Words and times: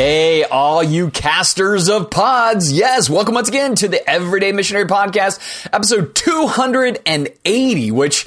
Hey, 0.00 0.44
all 0.44 0.82
you 0.82 1.10
casters 1.10 1.90
of 1.90 2.08
pods. 2.10 2.72
Yes, 2.72 3.10
welcome 3.10 3.34
once 3.34 3.50
again 3.50 3.74
to 3.74 3.86
the 3.86 4.08
Everyday 4.08 4.50
Missionary 4.50 4.86
Podcast, 4.86 5.68
episode 5.74 6.14
280, 6.14 7.90
which 7.90 8.26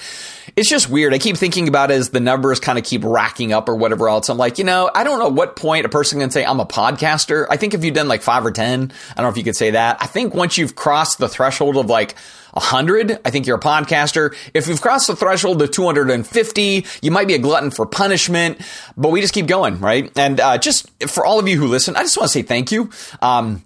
it's 0.55 0.69
just 0.69 0.89
weird. 0.89 1.13
I 1.13 1.17
keep 1.17 1.35
thinking 1.35 1.67
about 1.67 1.89
it 1.89 1.95
as 1.95 2.09
the 2.09 2.19
numbers 2.19 2.59
kind 2.59 2.77
of 2.77 2.83
keep 2.83 3.03
racking 3.03 3.53
up 3.53 3.67
or 3.67 3.75
whatever 3.75 4.07
else. 4.07 4.29
I'm 4.29 4.37
like, 4.37 4.59
you 4.59 4.63
know, 4.63 4.89
I 4.93 5.03
don't 5.03 5.19
know 5.19 5.29
what 5.29 5.55
point 5.55 5.85
a 5.85 5.89
person 5.89 6.19
can 6.19 6.29
say 6.29 6.45
I'm 6.45 6.59
a 6.59 6.65
podcaster. 6.65 7.47
I 7.49 7.57
think 7.57 7.73
if 7.73 7.83
you've 7.83 7.95
done 7.95 8.07
like 8.07 8.21
five 8.21 8.45
or 8.45 8.51
10, 8.51 8.91
I 9.09 9.13
don't 9.15 9.23
know 9.23 9.29
if 9.29 9.37
you 9.37 9.43
could 9.43 9.55
say 9.55 9.71
that. 9.71 9.97
I 9.99 10.05
think 10.05 10.35
once 10.35 10.57
you've 10.57 10.75
crossed 10.75 11.17
the 11.17 11.27
threshold 11.27 11.77
of 11.77 11.87
like 11.87 12.13
a 12.53 12.59
100, 12.59 13.19
I 13.25 13.29
think 13.31 13.47
you're 13.47 13.57
a 13.57 13.61
podcaster. 13.61 14.35
If 14.53 14.67
you've 14.67 14.81
crossed 14.81 15.07
the 15.07 15.15
threshold 15.15 15.61
of 15.61 15.71
250, 15.71 16.85
you 17.01 17.11
might 17.11 17.27
be 17.27 17.33
a 17.33 17.39
glutton 17.39 17.71
for 17.71 17.87
punishment, 17.87 18.61
but 18.95 19.09
we 19.09 19.21
just 19.21 19.33
keep 19.33 19.47
going, 19.47 19.79
right? 19.79 20.11
And 20.15 20.39
uh, 20.39 20.59
just 20.59 20.87
for 21.09 21.25
all 21.25 21.39
of 21.39 21.47
you 21.47 21.57
who 21.57 21.67
listen, 21.67 21.95
I 21.95 22.03
just 22.03 22.15
want 22.15 22.29
to 22.29 22.33
say 22.33 22.43
thank 22.43 22.71
you. 22.71 22.91
Um, 23.23 23.63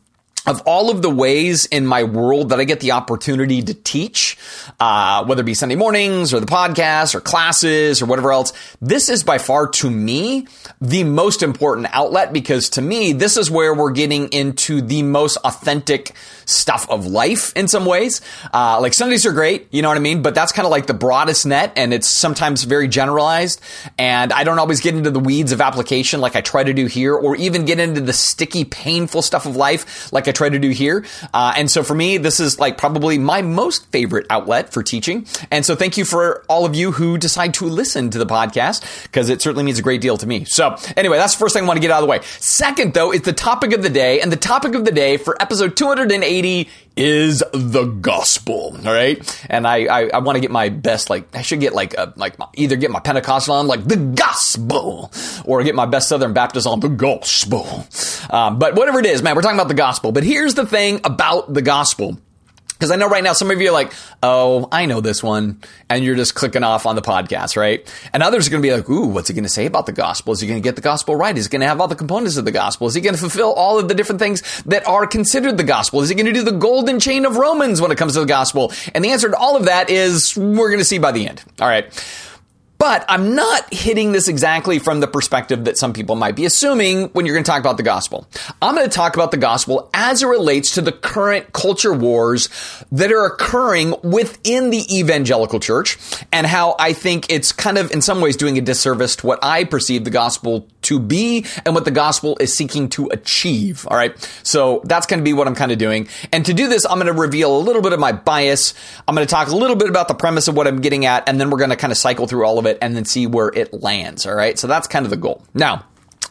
of 0.48 0.62
all 0.62 0.90
of 0.90 1.02
the 1.02 1.10
ways 1.10 1.66
in 1.66 1.86
my 1.86 2.04
world 2.04 2.50
that 2.50 2.60
I 2.60 2.64
get 2.64 2.80
the 2.80 2.94
opportunity 2.94 3.62
to 3.62 3.74
teach, 3.74 4.38
uh, 4.80 5.26
whether 5.26 5.42
it 5.42 5.46
be 5.46 5.54
Sunday 5.54 5.76
mornings 5.76 6.34
or 6.34 6.40
the 6.40 6.46
podcast 6.46 7.14
or 7.14 7.20
classes 7.20 8.02
or 8.02 8.06
whatever 8.06 8.32
else, 8.32 8.54
this 8.82 9.10
is 9.10 9.24
by 9.24 9.38
far 9.38 9.68
to 9.68 9.90
me 9.90 10.48
the 10.80 11.04
most 11.04 11.44
important 11.44 11.88
outlet 11.92 12.32
because 12.32 12.70
to 12.72 12.82
me, 12.82 13.12
this 13.12 13.36
is 13.36 13.52
where 13.52 13.74
we're 13.74 13.92
getting 13.92 14.30
into 14.30 14.82
the 14.82 15.04
most 15.04 15.36
authentic 15.38 16.14
stuff 16.46 16.90
of 16.90 17.06
life 17.06 17.52
in 17.58 17.68
some 17.68 17.86
ways. 17.86 18.22
Uh, 18.54 18.80
like 18.80 18.94
Sundays 18.94 19.26
are 19.26 19.34
great, 19.34 19.68
you 19.72 19.82
know 19.82 19.90
what 19.90 19.98
I 19.98 20.02
mean? 20.02 20.22
But 20.22 20.34
that's 20.34 20.54
kind 20.54 20.66
of 20.66 20.72
like 20.72 20.88
the 20.88 20.94
broadest 20.94 21.46
net 21.46 21.74
and 21.76 21.94
it's 21.94 22.08
sometimes 22.08 22.64
very 22.64 22.88
generalized. 22.88 23.60
And 23.98 24.32
I 24.32 24.46
don't 24.46 24.60
always 24.60 24.80
get 24.80 24.96
into 24.96 25.12
the 25.12 25.20
weeds 25.20 25.52
of 25.52 25.60
application 25.60 26.22
like 26.22 26.38
I 26.38 26.42
try 26.42 26.64
to 26.64 26.74
do 26.74 26.86
here 26.86 27.14
or 27.14 27.36
even 27.36 27.66
get 27.66 27.82
into 27.82 28.00
the 28.00 28.14
sticky, 28.14 28.64
painful 28.64 29.22
stuff 29.22 29.46
of 29.46 29.58
life 29.58 30.14
like 30.14 30.30
I 30.30 30.32
try 30.38 30.50
to 30.50 30.60
do 30.60 30.70
here. 30.70 31.06
Uh, 31.34 31.54
and 31.58 31.70
so 31.70 31.84
for 31.84 31.96
me, 31.96 32.18
this 32.18 32.40
is 32.40 32.60
like 32.60 32.78
probably 32.78 33.18
my 33.18 33.42
most 33.42 33.92
favorite 33.92 34.26
outlet 34.30 34.72
for 34.72 34.84
teaching. 34.84 35.26
And 35.52 35.66
so 35.66 35.76
thank 35.76 35.98
you 35.98 36.06
for 36.06 36.44
all 36.48 36.66
of 36.66 36.76
you 36.76 36.92
who 36.92 37.18
decide 37.18 37.54
to 37.56 37.66
listen 37.66 38.10
to 38.12 38.18
the 38.18 38.26
podcast 38.26 39.04
because 39.04 39.30
it 39.30 39.42
certainly 39.42 39.64
means 39.64 39.80
a 39.80 39.82
great 39.82 40.02
deal 40.02 40.18
to 40.18 40.28
me. 40.28 40.46
So 40.46 40.78
anyway, 40.96 41.18
that's 41.18 41.34
the 41.34 41.40
first 41.40 41.54
thing 41.54 41.64
I 41.64 41.68
want 41.68 41.78
to 41.78 41.82
get 41.82 41.92
out 41.92 41.98
of 41.98 42.08
the 42.08 42.12
way. 42.12 42.20
Second, 42.40 42.94
though, 42.94 43.12
is 43.12 43.22
the 43.22 43.34
topic 43.34 43.74
of 43.74 43.84
the 43.84 43.90
day. 43.90 44.22
And 44.22 44.32
the 44.32 44.38
topic 44.38 44.76
of 44.76 44.86
the 44.86 44.92
day 44.92 45.18
for 45.18 45.42
episode 45.42 45.76
280 45.76 46.70
is 46.98 47.44
the 47.54 47.86
gospel. 47.86 48.76
All 48.86 48.94
right. 48.94 49.46
And 49.50 49.68
I, 49.68 49.86
I, 49.86 50.10
I 50.14 50.18
want 50.20 50.36
to 50.36 50.40
get 50.40 50.52
my 50.52 50.70
best, 50.70 51.10
like, 51.10 51.36
I 51.36 51.42
should 51.42 51.60
get 51.60 51.74
like, 51.74 51.94
a, 51.94 52.14
like 52.16 52.38
my, 52.40 52.48
either 52.56 52.76
get 52.76 52.92
my 52.92 53.00
Pentecostal 53.00 53.56
on, 53.56 53.68
like 53.68 53.86
the 53.86 53.98
gospel, 53.98 55.12
or 55.46 55.64
get 55.64 55.76
my 55.76 55.86
best 55.86 56.10
Southern 56.10 56.34
Baptist 56.34 56.68
on 56.68 56.80
the 56.80 56.90
gospel. 56.90 57.86
Um, 58.30 58.60
but 58.60 58.76
whatever 58.76 59.00
it 59.00 59.06
is, 59.06 59.22
man, 59.22 59.36
we're 59.36 59.42
talking 59.42 59.58
about 59.58 59.68
the 59.68 59.74
gospel. 59.74 60.12
But 60.12 60.24
here's 60.24 60.56
the 60.56 60.66
thing 60.66 61.02
about 61.04 61.54
the 61.54 61.62
gospel. 61.62 62.18
Because 62.78 62.92
I 62.92 62.96
know 62.96 63.10
right 63.10 63.24
now 63.24 63.34
some 63.34 63.50
of 63.50 63.60
you 63.60 63.70
are 63.70 63.74
like, 63.74 63.92
oh, 64.22 64.70
I 64.72 64.86
know 64.86 65.02
this 65.02 65.24
one. 65.24 65.60
And 65.90 66.04
you're 66.04 66.16
just 66.16 66.36
clicking 66.36 66.64
off 66.64 66.86
on 66.86 66.96
the 66.96 67.02
podcast, 67.02 67.58
right? 67.58 67.92
And 68.14 68.22
others 68.22 68.48
are 68.48 68.52
going 68.52 68.62
to 68.62 68.68
be 68.68 68.74
like, 68.74 68.88
ooh, 68.88 69.08
what's 69.08 69.28
he 69.28 69.34
going 69.34 69.46
to 69.46 69.50
say 69.50 69.66
about 69.66 69.88
the 69.88 69.94
gospel? 69.94 70.34
Is 70.34 70.42
he 70.42 70.48
going 70.48 70.62
to 70.62 70.64
get 70.64 70.76
the 70.76 70.82
gospel 70.82 71.16
right? 71.16 71.36
Is 71.36 71.46
he 71.46 71.50
going 71.50 71.62
to 71.62 71.68
have 71.68 71.82
all 71.82 71.88
the 71.88 71.96
components 71.96 72.38
of 72.38 72.46
the 72.46 72.52
gospel? 72.52 72.88
Is 72.88 72.94
he 72.94 73.02
going 73.02 73.16
to 73.16 73.20
fulfill 73.20 73.54
all 73.54 73.80
of 73.80 73.88
the 73.88 73.96
different 73.96 74.20
things 74.20 74.62
that 74.64 74.88
are 74.88 75.08
considered 75.08 75.58
the 75.58 75.64
gospel? 75.64 76.02
Is 76.02 76.10
he 76.10 76.16
going 76.16 76.28
to 76.28 76.34
do 76.34 76.44
the 76.44 76.52
golden 76.52 77.00
chain 77.00 77.26
of 77.26 77.36
Romans 77.38 77.82
when 77.82 77.92
it 77.92 77.98
comes 77.98 78.14
to 78.14 78.20
the 78.20 78.26
gospel? 78.26 78.72
And 78.94 79.04
the 79.04 79.10
answer 79.10 79.30
to 79.30 79.38
all 79.38 79.56
of 79.58 79.66
that 79.66 79.90
is 79.90 80.38
we're 80.38 80.70
going 80.70 80.80
to 80.80 80.86
see 80.86 81.00
by 81.00 81.12
the 81.12 81.28
end. 81.28 81.44
All 81.60 81.68
right. 81.68 81.92
But 82.78 83.06
I'm 83.10 83.36
not 83.36 83.74
hitting 83.74 84.12
this 84.12 84.28
exactly 84.28 84.80
from 84.80 85.00
the 85.00 85.08
perspective 85.08 85.66
that 85.66 85.78
some 85.78 85.94
people 85.94 86.16
might 86.16 86.36
be 86.36 86.46
assuming 86.46 87.10
when 87.10 87.26
you're 87.26 87.36
going 87.36 87.44
to 87.44 87.50
talk 87.50 87.60
about 87.60 87.78
the 87.78 87.84
gospel. 87.84 88.28
I'm 88.62 88.76
going 88.76 88.88
to 88.88 88.96
talk 88.96 89.16
about 89.16 89.32
the 89.32 89.38
gospel 89.38 89.90
as 89.94 90.22
it 90.22 90.28
relates 90.28 90.76
to 90.76 90.82
the 90.82 90.92
current 90.92 91.54
culture 91.54 91.94
wars 91.94 92.50
that 92.92 93.12
are 93.12 93.26
occurring 93.26 93.96
within 94.04 94.70
the 94.70 94.86
evangelical 94.96 95.60
church 95.60 95.98
and 96.32 96.46
how 96.46 96.76
I 96.80 96.94
think 96.94 97.26
it's 97.30 97.52
kind 97.52 97.78
of 97.78 97.92
in 97.92 98.02
some 98.02 98.22
ways 98.22 98.38
doing 98.38 98.58
a 98.58 98.62
disservice 98.62 99.16
to 99.18 99.28
what 99.28 99.40
I 99.42 99.64
perceive 99.64 100.04
the 100.04 100.12
gospel 100.12 100.68
to 100.88 101.00
be 101.00 101.46
and 101.66 101.76
what 101.76 101.86
the 101.86 101.92
gospel 101.92 102.38
is 102.40 102.56
seeking 102.56 102.90
to 102.90 103.08
achieve. 103.08 103.88
All 103.90 103.98
right. 103.98 104.18
So 104.44 104.82
that's 104.86 105.06
going 105.06 105.20
to 105.20 105.24
be 105.24 105.34
what 105.34 105.48
I'm 105.48 105.56
kind 105.56 105.72
of 105.72 105.78
doing. 105.78 106.08
And 106.32 106.46
to 106.46 106.54
do 106.54 106.68
this, 106.68 106.86
I'm 106.86 107.00
going 107.00 107.14
to 107.14 107.20
reveal 107.20 107.56
a 107.56 107.60
little 107.60 107.82
bit 107.82 107.94
of 107.94 108.00
my 108.00 108.12
bias. 108.12 108.74
I'm 109.08 109.16
going 109.16 109.28
to 109.28 109.32
talk 109.32 109.50
a 109.50 109.56
little 109.56 109.76
bit 109.76 109.90
about 109.90 110.08
the 110.08 110.16
premise 110.16 110.48
of 110.48 110.56
what 110.56 110.68
I'm 110.68 110.82
getting 110.82 111.06
at, 111.06 111.28
and 111.28 111.40
then 111.40 111.50
we're 111.50 111.58
going 111.58 111.70
to 111.70 111.76
kind 111.76 111.92
of 111.92 111.98
cycle 111.98 112.28
through 112.28 112.46
all 112.46 112.60
of 112.60 112.66
it 112.66 112.78
and 112.82 112.96
then 112.96 113.06
see 113.06 113.28
where 113.28 113.50
it 113.50 113.74
lands. 113.74 114.26
All 114.26 114.36
right. 114.36 114.58
So 114.58 114.68
that's 114.68 114.88
kind 114.88 115.06
of 115.06 115.10
the 115.10 115.18
goal. 115.18 115.44
Now, 115.54 115.86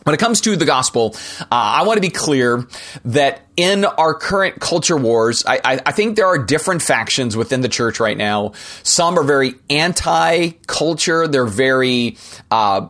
when 0.06 0.14
it 0.14 0.18
comes 0.18 0.40
to 0.42 0.54
the 0.54 0.64
gospel, 0.64 1.16
uh, 1.40 1.46
I 1.50 1.82
want 1.82 1.96
to 1.96 2.00
be 2.00 2.10
clear 2.10 2.64
that 3.06 3.40
in 3.56 3.84
our 3.84 4.14
current 4.14 4.60
culture 4.60 4.96
wars, 4.96 5.44
I, 5.44 5.60
I, 5.64 5.80
I, 5.84 5.90
think 5.90 6.14
there 6.14 6.28
are 6.28 6.38
different 6.38 6.82
factions 6.82 7.36
within 7.36 7.60
the 7.60 7.68
church 7.68 7.98
right 7.98 8.16
now. 8.16 8.52
Some 8.84 9.18
are 9.18 9.24
very 9.24 9.54
anti-culture. 9.68 11.26
They're 11.26 11.44
very 11.44 12.18
uh, 12.52 12.86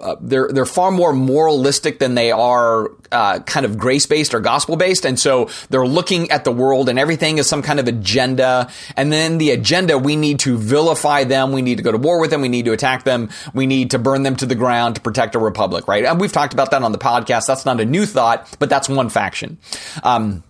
uh, 0.00 0.16
they're 0.20 0.48
they're 0.48 0.64
far 0.64 0.90
more 0.90 1.12
moralistic 1.12 1.98
than 1.98 2.14
they 2.14 2.32
are 2.32 2.90
uh, 3.12 3.40
kind 3.40 3.66
of 3.66 3.76
grace 3.76 4.06
based 4.06 4.32
or 4.32 4.40
gospel 4.40 4.76
based, 4.76 5.04
and 5.04 5.18
so 5.18 5.50
they're 5.68 5.86
looking 5.86 6.30
at 6.30 6.44
the 6.44 6.52
world 6.52 6.88
and 6.88 6.98
everything 6.98 7.38
as 7.38 7.46
some 7.46 7.60
kind 7.60 7.78
of 7.78 7.86
agenda. 7.86 8.70
And 8.96 9.12
then 9.12 9.36
the 9.38 9.50
agenda, 9.50 9.98
we 9.98 10.16
need 10.16 10.38
to 10.40 10.56
vilify 10.56 11.24
them, 11.24 11.52
we 11.52 11.60
need 11.60 11.76
to 11.76 11.82
go 11.82 11.92
to 11.92 11.98
war 11.98 12.18
with 12.18 12.30
them, 12.30 12.40
we 12.40 12.48
need 12.48 12.64
to 12.64 12.72
attack 12.72 13.04
them, 13.04 13.28
we 13.52 13.66
need 13.66 13.90
to 13.90 13.98
burn 13.98 14.22
them 14.22 14.36
to 14.36 14.46
the 14.46 14.54
ground 14.54 14.94
to 14.94 15.00
protect 15.02 15.34
a 15.34 15.38
republic, 15.38 15.86
right? 15.86 16.04
And 16.04 16.18
we've 16.18 16.32
talked 16.32 16.54
about 16.54 16.70
that 16.70 16.82
on 16.82 16.92
the 16.92 16.98
podcast. 16.98 17.46
That's 17.46 17.66
not 17.66 17.78
a 17.78 17.84
new 17.84 18.06
thought, 18.06 18.56
but 18.58 18.70
that's 18.70 18.88
one 18.88 19.10
faction. 19.10 19.58
Um, 20.02 20.42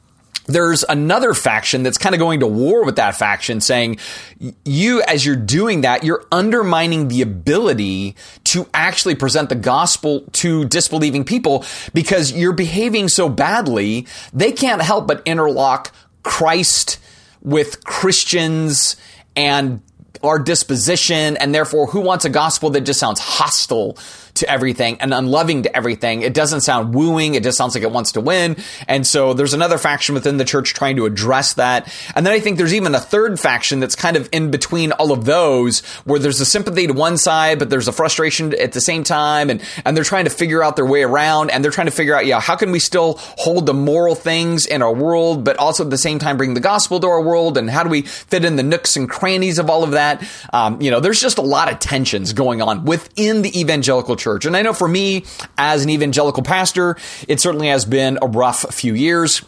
there's 0.47 0.85
another 0.85 1.35
faction 1.35 1.83
that's 1.83 1.99
kind 1.99 2.15
of 2.15 2.19
going 2.19 2.41
to 2.41 2.47
war 2.47 2.85
with 2.85 2.97
that 2.97 3.17
faction 3.17 3.61
saying 3.61 3.99
you 4.65 5.03
as 5.03 5.25
you're 5.25 5.37
doing 5.37 5.83
that 5.83 6.05
you're 6.05 6.25
undermining 6.31 7.09
the 7.09 7.23
ability 7.23 8.15
to 8.45 8.69
actually 8.75 9.15
present 9.15 9.49
the 9.49 9.55
gospel 9.55 10.25
to 10.33 10.65
disbelieving 10.67 11.25
people 11.25 11.65
because 11.93 12.33
you're 12.33 12.53
behaving 12.53 13.09
so 13.09 13.29
badly 13.29 14.07
they 14.33 14.53
can't 14.53 14.83
help 14.83 15.07
but 15.07 15.23
interlock 15.25 15.95
Christ 16.23 16.99
with 17.43 17.85
Christians 17.85 18.97
and 19.37 19.83
our 20.23 20.39
disposition 20.39 21.37
and 21.37 21.55
therefore 21.55 21.87
who 21.87 22.01
wants 22.01 22.25
a 22.25 22.31
gospel 22.31 22.71
that 22.71 22.83
just 22.83 23.01
sounds 23.01 23.21
hostile 23.21 23.99
to 24.35 24.51
everything 24.51 24.97
and 25.01 25.15
unloving 25.15 25.63
to 25.63 25.77
everything. 25.77 26.23
It 26.23 26.35
doesn't 26.35 26.63
sound 26.63 26.95
wooing. 26.95 27.35
It 27.35 27.43
just 27.43 27.57
sounds 27.57 27.75
like 27.75 27.85
it 27.85 27.91
wants 27.91 28.13
to 28.13 28.21
win. 28.21 28.57
And 28.89 29.07
so 29.07 29.33
there's 29.33 29.55
another 29.55 29.79
faction 29.79 30.15
within 30.15 30.37
the 30.37 30.45
church 30.45 30.75
trying 30.75 30.97
to 30.97 31.07
address 31.07 31.55
that. 31.55 31.93
And 32.15 32.27
then 32.27 32.33
I 32.33 32.41
think 32.41 32.59
there's 32.59 32.75
even 32.75 32.95
a 32.95 33.01
third 33.01 33.39
faction 33.39 33.81
that's 33.81 33.95
kind 33.95 34.17
of 34.17 34.29
in 34.33 34.51
between 34.51 34.93
all 34.93 35.13
of 35.13 35.25
those 35.25 35.81
where 36.05 36.19
there's 36.19 36.41
a 36.41 36.47
sympathy 36.47 36.87
to 36.87 36.93
one 36.93 37.17
side, 37.17 37.59
but 37.59 37.71
there's 37.71 37.89
a 37.89 37.93
frustration 37.93 38.55
at 38.61 38.73
the 38.73 38.81
same 38.81 39.05
time. 39.05 39.51
And, 39.51 39.63
and 39.85 39.97
they're 39.97 40.05
trying 40.05 40.25
to 40.25 40.31
figure 40.31 40.63
out 40.63 40.77
their 40.77 40.87
way 40.87 41.05
around 41.05 41.51
and 41.51 41.63
they're 41.63 41.71
trying 41.71 41.87
to 41.87 41.93
figure 41.93 42.17
out, 42.17 42.27
yeah, 42.27 42.41
how 42.41 42.57
can 42.57 42.73
we 42.73 42.81
still 42.81 43.15
hold 43.19 43.67
the 43.67 43.75
moral 43.75 44.15
things 44.15 44.67
in 44.67 44.83
our 44.83 44.93
world, 44.93 45.45
but 45.45 45.57
also 45.59 45.85
at 45.85 45.91
the 45.91 45.99
same 45.99 46.19
time 46.19 46.37
bring 46.37 46.55
the 46.55 46.61
gospel 46.61 46.99
to 47.01 47.07
our 47.07 47.23
world? 47.23 47.57
And 47.57 47.71
how 47.71 47.85
do 47.85 47.89
we 47.89 48.03
fit 48.03 48.45
in 48.45 48.57
the 48.57 48.63
nooks 48.65 48.97
and 48.97 49.09
crannies 49.09 49.59
of 49.61 49.71
all 49.71 49.85
of 49.85 49.93
that? 49.93 50.29
Um, 50.53 50.81
you 50.81 50.91
know, 50.91 50.99
there's 50.99 51.21
just 51.21 51.39
a 51.39 51.43
lot 51.43 51.73
of 51.73 51.79
tensions 51.79 52.33
going 52.33 52.61
on 52.61 52.85
within 52.85 53.43
the 53.43 53.61
evangelical 53.61 54.17
church 54.17 54.24
church. 54.25 54.47
And 54.47 54.57
I 54.57 54.63
know 54.63 54.73
for 54.73 54.89
me, 54.89 55.25
as 55.59 55.85
an 55.85 55.91
evangelical 55.91 56.43
pastor, 56.43 56.97
it 57.29 57.41
certainly 57.41 57.69
has 57.69 57.85
been 57.85 58.19
a 58.23 58.27
rough 58.27 58.75
few 58.75 58.95
years. 58.95 59.43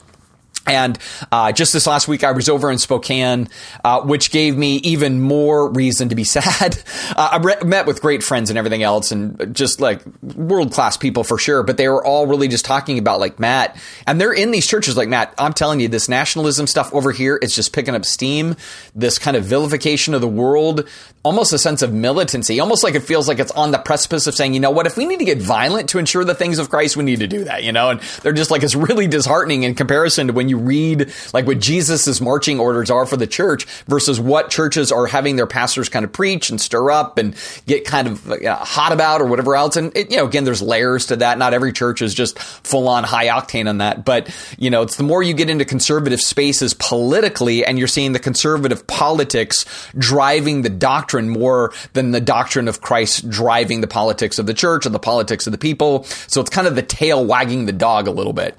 And 0.67 0.99
uh, 1.31 1.53
just 1.53 1.73
this 1.73 1.87
last 1.87 2.09
week, 2.09 2.25
I 2.25 2.33
was 2.33 2.49
over 2.49 2.73
in 2.73 2.79
Spokane, 2.79 3.49
uh, 3.85 4.01
which 4.03 4.33
gave 4.33 4.57
me 4.57 4.77
even 4.79 5.21
more 5.21 5.71
reason 5.71 6.09
to 6.09 6.17
be 6.17 6.25
sad. 6.37 6.77
Uh, 7.11 7.29
I 7.33 7.39
re- 7.39 7.65
met 7.65 7.87
with 7.87 8.03
great 8.03 8.23
friends 8.25 8.51
and 8.51 8.59
everything 8.59 8.83
else, 8.83 9.13
and 9.13 9.55
just 9.55 9.81
like 9.81 10.03
world 10.23 10.73
class 10.73 10.97
people 10.97 11.23
for 11.23 11.39
sure. 11.39 11.63
But 11.63 11.77
they 11.77 11.89
were 11.89 12.05
all 12.05 12.27
really 12.27 12.49
just 12.49 12.65
talking 12.65 12.99
about 12.99 13.21
like 13.21 13.39
Matt, 13.39 13.77
and 14.09 14.21
they're 14.21 14.33
in 14.33 14.51
these 14.51 14.67
churches. 14.67 14.97
Like 14.97 15.09
Matt, 15.09 15.33
I'm 15.39 15.53
telling 15.53 15.79
you, 15.79 15.87
this 15.87 16.09
nationalism 16.09 16.67
stuff 16.67 16.93
over 16.93 17.13
here 17.13 17.37
is 17.37 17.55
just 17.55 17.73
picking 17.73 17.95
up 17.95 18.05
steam. 18.05 18.57
This 18.93 19.21
kind 19.21 19.37
of 19.37 19.45
vilification 19.45 20.15
of 20.15 20.21
the 20.21 20.29
world, 20.29 20.89
almost 21.27 21.53
a 21.53 21.59
sense 21.59 21.83
of 21.83 21.93
militancy, 21.93 22.61
almost 22.61 22.85
like 22.85 22.95
it 22.95 23.01
feels 23.01 23.27
like 23.27 23.41
it's 23.41 23.51
on 23.51 23.73
the 23.73 23.79
precipice 23.79 24.29
of 24.29 24.35
saying, 24.35 24.55
you 24.55 24.61
know 24.61 24.71
what, 24.71 24.87
if 24.87 24.97
we 24.97 25.05
need 25.05 25.19
to 25.19 25.25
get 25.25 25.43
violent 25.43 25.89
to 25.89 25.99
ensure 25.99 26.25
the 26.25 26.37
things 26.37 26.61
of 26.61 26.71
Christ, 26.71 26.97
we 26.97 27.03
need 27.03 27.19
to 27.19 27.27
do 27.27 27.43
that. 27.45 27.65
You 27.65 27.73
know, 27.73 27.91
and 27.91 28.01
they're 28.23 28.33
just 28.33 28.53
like 28.53 28.63
it's 28.63 28.77
really 28.77 29.09
disheartening 29.09 29.65
in 29.65 29.75
comparison 29.75 30.29
to 30.29 30.33
when 30.33 30.49
you 30.49 30.57
read 30.57 31.13
like 31.35 31.45
what 31.45 31.59
Jesus's 31.59 32.21
marching 32.21 32.61
orders 32.61 32.93
are 32.93 33.07
for 33.07 33.17
the 33.17 33.27
church 33.27 33.65
versus 33.89 34.21
what 34.21 34.51
churches 34.51 34.93
are 34.93 35.07
having 35.07 35.35
their 35.35 35.49
pastors 35.49 35.89
kind 35.89 36.05
of 36.05 36.13
preach 36.13 36.49
and 36.49 36.61
stir 36.61 36.93
up 36.93 37.19
and 37.19 37.35
get 37.67 37.85
kind 37.85 38.07
of 38.07 38.25
you 38.27 38.43
know, 38.43 38.55
hot 38.55 38.93
about 38.93 39.21
or 39.21 39.27
whatever 39.27 39.57
else. 39.57 39.75
And 39.75 39.97
it, 39.97 40.13
you 40.13 40.19
know, 40.19 40.27
again, 40.27 40.45
there's 40.45 40.63
layers 40.63 41.07
to 41.07 41.17
that. 41.17 41.39
Not 41.39 41.55
every 41.55 41.73
church 41.73 42.03
is 42.03 42.15
just 42.15 42.39
full 42.39 42.89
on 42.89 43.03
high 43.03 43.27
octane 43.27 43.69
on 43.69 43.79
that, 43.79 44.05
but 44.05 44.31
you 44.59 44.71
know, 44.71 44.83
it's 44.83 44.95
the 44.95 45.03
more 45.03 45.25
you 45.25 45.35
get 45.35 45.51
into 45.51 45.65
conservative 45.65 46.21
spaces 46.21 46.73
politically 46.73 47.67
and 47.67 47.81
you're 47.81 47.89
seeing 47.89 48.13
the 48.13 48.21
conservative 48.21 48.87
politics 48.87 49.65
driving 49.99 50.63
the 50.63 50.71
doctrine 50.71 51.16
doctrine 51.17 51.29
more 51.29 51.73
than 51.95 52.11
the 52.11 52.21
doctrine 52.21 52.69
of 52.69 52.81
Christ 52.81 53.29
driving 53.31 53.81
the 53.81 53.87
politics 53.87 54.39
of 54.39 54.47
the 54.47 54.55
church 54.55 54.85
and 54.87 54.95
the 54.95 54.99
politics 54.99 55.47
of 55.47 55.53
the 55.53 55.59
people. 55.59 56.05
So 56.05 56.41
it's 56.41 56.51
kind 56.51 56.67
of 56.67 56.75
the 56.75 56.83
tail 56.83 57.25
wagging 57.25 57.67
the 57.67 57.73
dog 57.73 58.07
a 58.07 58.11
little 58.11 58.33
bit. 58.33 58.59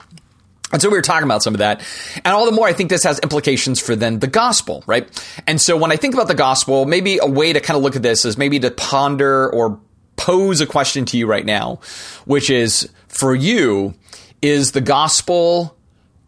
And 0.74 0.82
so 0.82 0.90
we 0.90 0.98
were 0.98 1.02
talking 1.02 1.24
about 1.24 1.44
some 1.44 1.54
of 1.54 1.60
that. 1.60 1.82
And 2.16 2.28
all 2.28 2.46
the 2.46 2.52
more 2.52 2.68
I 2.68 2.74
think 2.74 2.90
this 2.90 3.04
has 3.04 3.20
implications 3.20 3.80
for 3.80 3.96
then 3.96 4.20
the 4.20 4.28
gospel, 4.28 4.84
right? 4.86 5.08
And 5.46 5.62
so 5.62 5.78
when 5.78 5.92
I 5.92 5.96
think 5.96 6.14
about 6.14 6.28
the 6.28 6.36
gospel, 6.36 6.86
maybe 6.86 7.20
a 7.22 7.28
way 7.28 7.54
to 7.54 7.62
kind 7.62 7.78
of 7.78 7.84
look 7.84 7.96
at 7.96 8.02
this 8.02 8.26
is 8.26 8.38
maybe 8.38 8.60
to 8.60 8.72
ponder 8.72 9.50
or 9.50 9.80
pose 10.18 10.60
a 10.60 10.66
question 10.66 11.06
to 11.06 11.18
you 11.18 11.28
right 11.28 11.46
now, 11.46 11.80
which 12.26 12.50
is 12.50 12.90
for 13.08 13.34
you, 13.36 13.94
is 14.42 14.72
the 14.72 14.82
gospel 14.82 15.78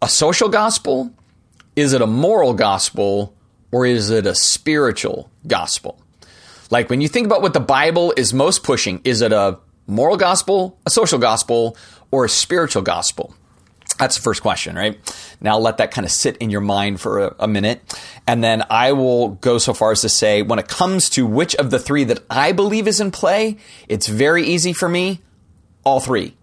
a 0.00 0.08
social 0.08 0.48
gospel? 0.48 1.12
Is 1.76 1.92
it 1.92 2.00
a 2.00 2.06
moral 2.06 2.54
gospel? 2.54 3.34
Or 3.72 3.84
is 3.84 4.10
it 4.10 4.26
a 4.26 4.34
spiritual 4.34 5.30
gospel? 5.46 5.99
Like 6.70 6.88
when 6.88 7.00
you 7.00 7.08
think 7.08 7.26
about 7.26 7.42
what 7.42 7.52
the 7.52 7.60
Bible 7.60 8.14
is 8.16 8.32
most 8.32 8.62
pushing, 8.62 9.00
is 9.04 9.20
it 9.20 9.32
a 9.32 9.58
moral 9.86 10.16
gospel, 10.16 10.78
a 10.86 10.90
social 10.90 11.18
gospel, 11.18 11.76
or 12.10 12.24
a 12.24 12.28
spiritual 12.28 12.82
gospel? 12.82 13.34
That's 13.98 14.16
the 14.16 14.22
first 14.22 14.40
question, 14.40 14.76
right? 14.76 14.98
Now 15.40 15.58
let 15.58 15.78
that 15.78 15.90
kind 15.90 16.04
of 16.04 16.10
sit 16.10 16.36
in 16.38 16.48
your 16.48 16.60
mind 16.60 17.00
for 17.00 17.26
a, 17.26 17.36
a, 17.40 17.48
minute. 17.48 17.82
And 18.26 18.42
then 18.42 18.64
I 18.70 18.92
will 18.92 19.30
go 19.30 19.58
so 19.58 19.74
far 19.74 19.90
as 19.92 20.00
to 20.02 20.08
say, 20.08 20.42
when 20.42 20.58
it 20.58 20.68
comes 20.68 21.10
to 21.10 21.26
which 21.26 21.54
of 21.56 21.70
the 21.70 21.78
three 21.78 22.04
that 22.04 22.24
I 22.30 22.52
believe 22.52 22.86
is 22.86 23.00
in 23.00 23.10
play, 23.10 23.58
it's 23.88 24.06
very 24.06 24.44
easy 24.44 24.72
for 24.72 24.88
me. 24.88 25.20
All 25.84 26.00
three 26.00 26.36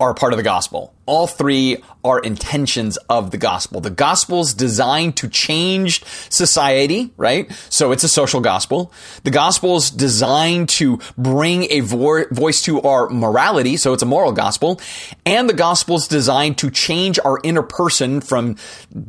are 0.00 0.14
part 0.14 0.32
of 0.32 0.38
the 0.38 0.42
gospel. 0.42 0.92
All 1.06 1.26
three 1.26 1.82
are 2.04 2.20
intentions 2.20 2.96
of 3.08 3.30
the 3.30 3.38
gospel. 3.38 3.80
The 3.80 3.90
gospel's 3.90 4.54
designed 4.54 5.16
to 5.16 5.28
change 5.28 6.04
society, 6.30 7.12
right? 7.16 7.50
So 7.68 7.92
it's 7.92 8.04
a 8.04 8.08
social 8.08 8.40
gospel. 8.40 8.92
The 9.24 9.30
gospel's 9.30 9.90
designed 9.90 10.68
to 10.70 11.00
bring 11.18 11.70
a 11.70 11.80
vo- 11.80 12.26
voice 12.30 12.62
to 12.62 12.80
our 12.82 13.08
morality. 13.08 13.76
So 13.76 13.92
it's 13.92 14.02
a 14.02 14.06
moral 14.06 14.32
gospel. 14.32 14.80
And 15.24 15.48
the 15.48 15.54
gospel's 15.54 16.08
designed 16.08 16.58
to 16.58 16.70
change 16.70 17.18
our 17.24 17.40
inner 17.42 17.62
person 17.62 18.20
from 18.20 18.56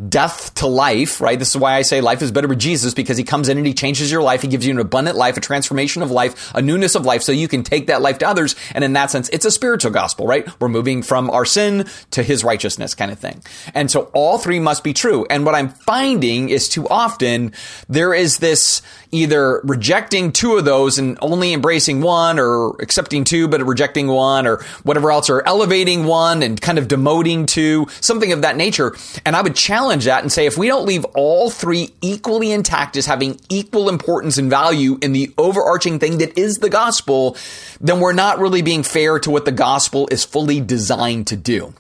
death 0.10 0.54
to 0.56 0.68
life, 0.68 1.22
right? 1.22 1.38
This 1.38 1.50
is 1.50 1.58
why 1.58 1.76
I 1.76 1.82
say 1.82 2.02
life 2.02 2.22
is 2.22 2.32
better 2.32 2.48
with 2.48 2.60
Jesus 2.60 2.94
because 2.94 3.18
he 3.18 3.24
comes 3.24 3.50
in 3.50 3.58
and 3.58 3.68
he 3.68 3.74
changes 3.74 4.12
your 4.12 4.22
life. 4.22 4.42
He 4.42 4.48
gives 4.48 4.66
you 4.66 4.74
an 4.74 4.80
abundant 4.80 5.18
life, 5.18 5.38
a 5.38 5.42
transformation 5.42 6.02
of 6.02 6.12
life, 6.12 6.52
a 6.56 6.62
newness 6.62 6.96
of 6.96 7.06
life 7.06 7.22
so 7.24 7.32
you 7.32 7.48
can 7.48 7.64
take 7.64 7.88
that 7.88 8.02
life 8.02 8.20
to 8.20 8.28
others. 8.28 8.56
And 8.74 8.84
in 8.84 8.94
that 8.94 9.12
sense, 9.12 9.30
it's 9.30 9.46
a 9.46 9.52
spiritual 9.52 9.92
gospel, 9.92 10.28
right? 10.28 10.48
We're 10.60 10.70
moving 10.70 11.04
from 11.04 11.30
our 11.30 11.46
sin 11.46 11.87
to 12.12 12.24
his 12.24 12.44
righteousness 12.44 12.94
kind 12.94 13.12
of 13.12 13.20
thing. 13.20 13.42
And 13.74 13.90
so 13.90 14.10
all 14.14 14.38
three 14.38 14.60
must 14.60 14.84
be 14.84 14.94
true. 14.94 15.26
And 15.30 15.46
what 15.46 15.56
I'm 15.56 15.70
finding 15.70 16.50
is 16.50 16.70
too 16.70 16.88
often 16.88 17.54
there 17.90 18.14
is 18.14 18.40
this 18.40 18.82
either 19.12 19.62
rejecting 19.64 20.32
two 20.32 20.58
of 20.58 20.66
those 20.66 20.98
and 20.98 21.18
only 21.22 21.54
embracing 21.54 22.02
one 22.02 22.40
or 22.40 22.76
accepting 22.82 23.24
two 23.24 23.48
but 23.48 23.66
rejecting 23.66 24.08
one 24.08 24.48
or 24.48 24.64
whatever 24.84 25.12
else 25.12 25.30
or 25.30 25.46
elevating 25.48 26.06
one 26.06 26.44
and 26.44 26.60
kind 26.60 26.78
of 26.78 26.88
demoting 26.88 27.48
two, 27.48 27.88
something 28.02 28.32
of 28.32 28.42
that 28.42 28.56
nature. 28.56 28.96
And 29.26 29.36
I 29.36 29.42
would 29.42 29.56
challenge 29.56 30.06
that 30.06 30.24
and 30.24 30.32
say 30.32 30.46
if 30.46 30.58
we 30.58 30.68
don't 30.68 30.86
leave 30.86 31.06
all 31.16 31.50
three 31.50 31.94
equally 32.02 32.52
intact 32.52 32.98
as 32.98 33.06
having 33.06 33.40
equal 33.50 33.90
importance 33.90 34.38
and 34.38 34.50
value 34.50 34.98
in 35.02 35.14
the 35.14 35.34
overarching 35.38 36.00
thing 36.00 36.18
that 36.20 36.38
is 36.38 36.58
the 36.58 36.70
gospel, 36.70 37.38
then 37.80 38.00
we're 38.00 38.14
not 38.14 38.40
really 38.40 38.62
being 38.62 38.84
fair 38.84 39.20
to 39.20 39.30
what 39.30 39.46
the 39.46 39.52
gospel 39.52 40.08
is 40.12 40.24
fully 40.24 40.60
designed 40.60 41.28
to 41.28 41.36
do. 41.36 41.74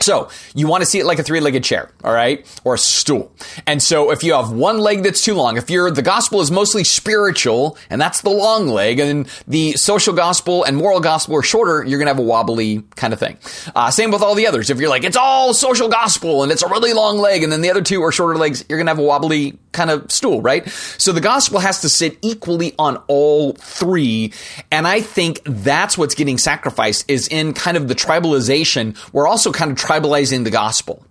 So 0.00 0.28
you 0.54 0.66
want 0.66 0.82
to 0.82 0.86
see 0.86 0.98
it 0.98 1.06
like 1.06 1.18
a 1.18 1.22
three-legged 1.22 1.64
chair, 1.64 1.90
all 2.02 2.12
right, 2.12 2.44
or 2.64 2.74
a 2.74 2.78
stool. 2.78 3.32
And 3.66 3.82
so 3.82 4.10
if 4.10 4.22
you 4.22 4.34
have 4.34 4.50
one 4.50 4.78
leg 4.78 5.02
that's 5.02 5.22
too 5.22 5.34
long, 5.34 5.56
if 5.56 5.70
you're 5.70 5.90
the 5.90 6.02
gospel 6.02 6.40
is 6.40 6.50
mostly 6.50 6.84
spiritual 6.84 7.78
and 7.88 8.00
that's 8.00 8.20
the 8.20 8.30
long 8.30 8.66
leg, 8.68 8.98
and 8.98 9.28
the 9.46 9.72
social 9.72 10.12
gospel 10.12 10.64
and 10.64 10.76
moral 10.76 11.00
gospel 11.00 11.36
are 11.36 11.42
shorter, 11.42 11.84
you're 11.84 11.98
gonna 11.98 12.10
have 12.10 12.18
a 12.18 12.22
wobbly 12.22 12.82
kind 12.96 13.12
of 13.12 13.20
thing. 13.20 13.38
Uh, 13.74 13.90
same 13.90 14.10
with 14.10 14.22
all 14.22 14.34
the 14.34 14.46
others. 14.46 14.68
If 14.68 14.80
you're 14.80 14.90
like 14.90 15.04
it's 15.04 15.16
all 15.16 15.54
social 15.54 15.88
gospel 15.88 16.42
and 16.42 16.52
it's 16.52 16.62
a 16.62 16.68
really 16.68 16.92
long 16.92 17.18
leg, 17.18 17.42
and 17.42 17.52
then 17.52 17.60
the 17.62 17.70
other 17.70 17.82
two 17.82 18.02
are 18.02 18.12
shorter 18.12 18.38
legs, 18.38 18.64
you're 18.68 18.78
gonna 18.78 18.90
have 18.90 18.98
a 18.98 19.02
wobbly 19.02 19.58
kind 19.72 19.90
of 19.90 20.10
stool, 20.10 20.42
right? 20.42 20.68
So 20.98 21.12
the 21.12 21.20
gospel 21.20 21.60
has 21.60 21.80
to 21.80 21.88
sit 21.88 22.18
equally 22.22 22.74
on 22.78 22.96
all 23.06 23.52
three, 23.54 24.32
and 24.70 24.86
I 24.86 25.00
think 25.00 25.40
that's 25.44 25.96
what's 25.96 26.14
getting 26.14 26.38
sacrificed 26.38 27.04
is 27.08 27.28
in 27.28 27.54
kind 27.54 27.76
of 27.76 27.88
the 27.88 27.94
tribalization. 27.94 28.96
We're 29.12 29.26
also 29.26 29.52
kind 29.52 29.70
of 29.70 29.78
tribalizing 29.84 30.44
the 30.44 30.50
gospel. 30.50 31.04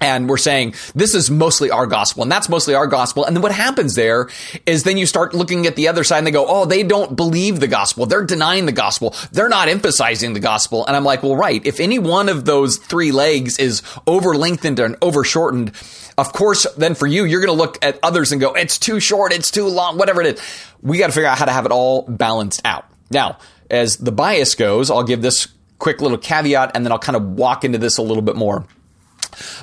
And 0.00 0.28
we're 0.28 0.36
saying 0.36 0.74
this 0.94 1.14
is 1.16 1.28
mostly 1.28 1.72
our 1.72 1.86
gospel 1.86 2.22
and 2.22 2.30
that's 2.30 2.48
mostly 2.48 2.74
our 2.74 2.86
gospel. 2.86 3.24
And 3.24 3.34
then 3.34 3.42
what 3.42 3.50
happens 3.50 3.96
there 3.96 4.28
is 4.64 4.84
then 4.84 4.96
you 4.96 5.06
start 5.06 5.34
looking 5.34 5.66
at 5.66 5.74
the 5.74 5.88
other 5.88 6.04
side 6.04 6.18
and 6.18 6.26
they 6.26 6.30
go, 6.30 6.46
Oh, 6.46 6.66
they 6.66 6.84
don't 6.84 7.16
believe 7.16 7.58
the 7.58 7.66
gospel. 7.66 8.06
They're 8.06 8.24
denying 8.24 8.66
the 8.66 8.72
gospel. 8.72 9.14
They're 9.32 9.48
not 9.48 9.68
emphasizing 9.68 10.34
the 10.34 10.40
gospel. 10.40 10.86
And 10.86 10.94
I'm 10.96 11.02
like, 11.02 11.24
well, 11.24 11.34
right. 11.34 11.64
If 11.66 11.80
any 11.80 11.98
one 11.98 12.28
of 12.28 12.44
those 12.44 12.76
three 12.76 13.10
legs 13.10 13.58
is 13.58 13.82
over 14.06 14.36
lengthened 14.36 14.78
and 14.78 14.96
over 15.02 15.24
shortened, 15.24 15.72
of 16.16 16.32
course, 16.32 16.64
then 16.76 16.94
for 16.94 17.08
you, 17.08 17.24
you're 17.24 17.40
going 17.40 17.56
to 17.56 17.60
look 17.60 17.84
at 17.84 17.98
others 18.02 18.30
and 18.30 18.40
go, 18.40 18.52
it's 18.54 18.78
too 18.78 19.00
short. 19.00 19.32
It's 19.32 19.50
too 19.50 19.66
long, 19.66 19.98
whatever 19.98 20.20
it 20.20 20.38
is. 20.38 20.64
We 20.80 20.98
got 20.98 21.08
to 21.08 21.12
figure 21.12 21.28
out 21.28 21.38
how 21.38 21.46
to 21.46 21.52
have 21.52 21.66
it 21.66 21.72
all 21.72 22.02
balanced 22.02 22.60
out. 22.64 22.84
Now, 23.10 23.38
as 23.68 23.96
the 23.96 24.12
bias 24.12 24.54
goes, 24.54 24.92
I'll 24.92 25.02
give 25.02 25.22
this 25.22 25.48
quick 25.78 26.00
little 26.00 26.18
caveat 26.18 26.72
and 26.74 26.84
then 26.84 26.92
I'll 26.92 26.98
kind 26.98 27.16
of 27.16 27.22
walk 27.22 27.64
into 27.64 27.78
this 27.78 27.98
a 27.98 28.02
little 28.02 28.22
bit 28.22 28.36
more. 28.36 28.66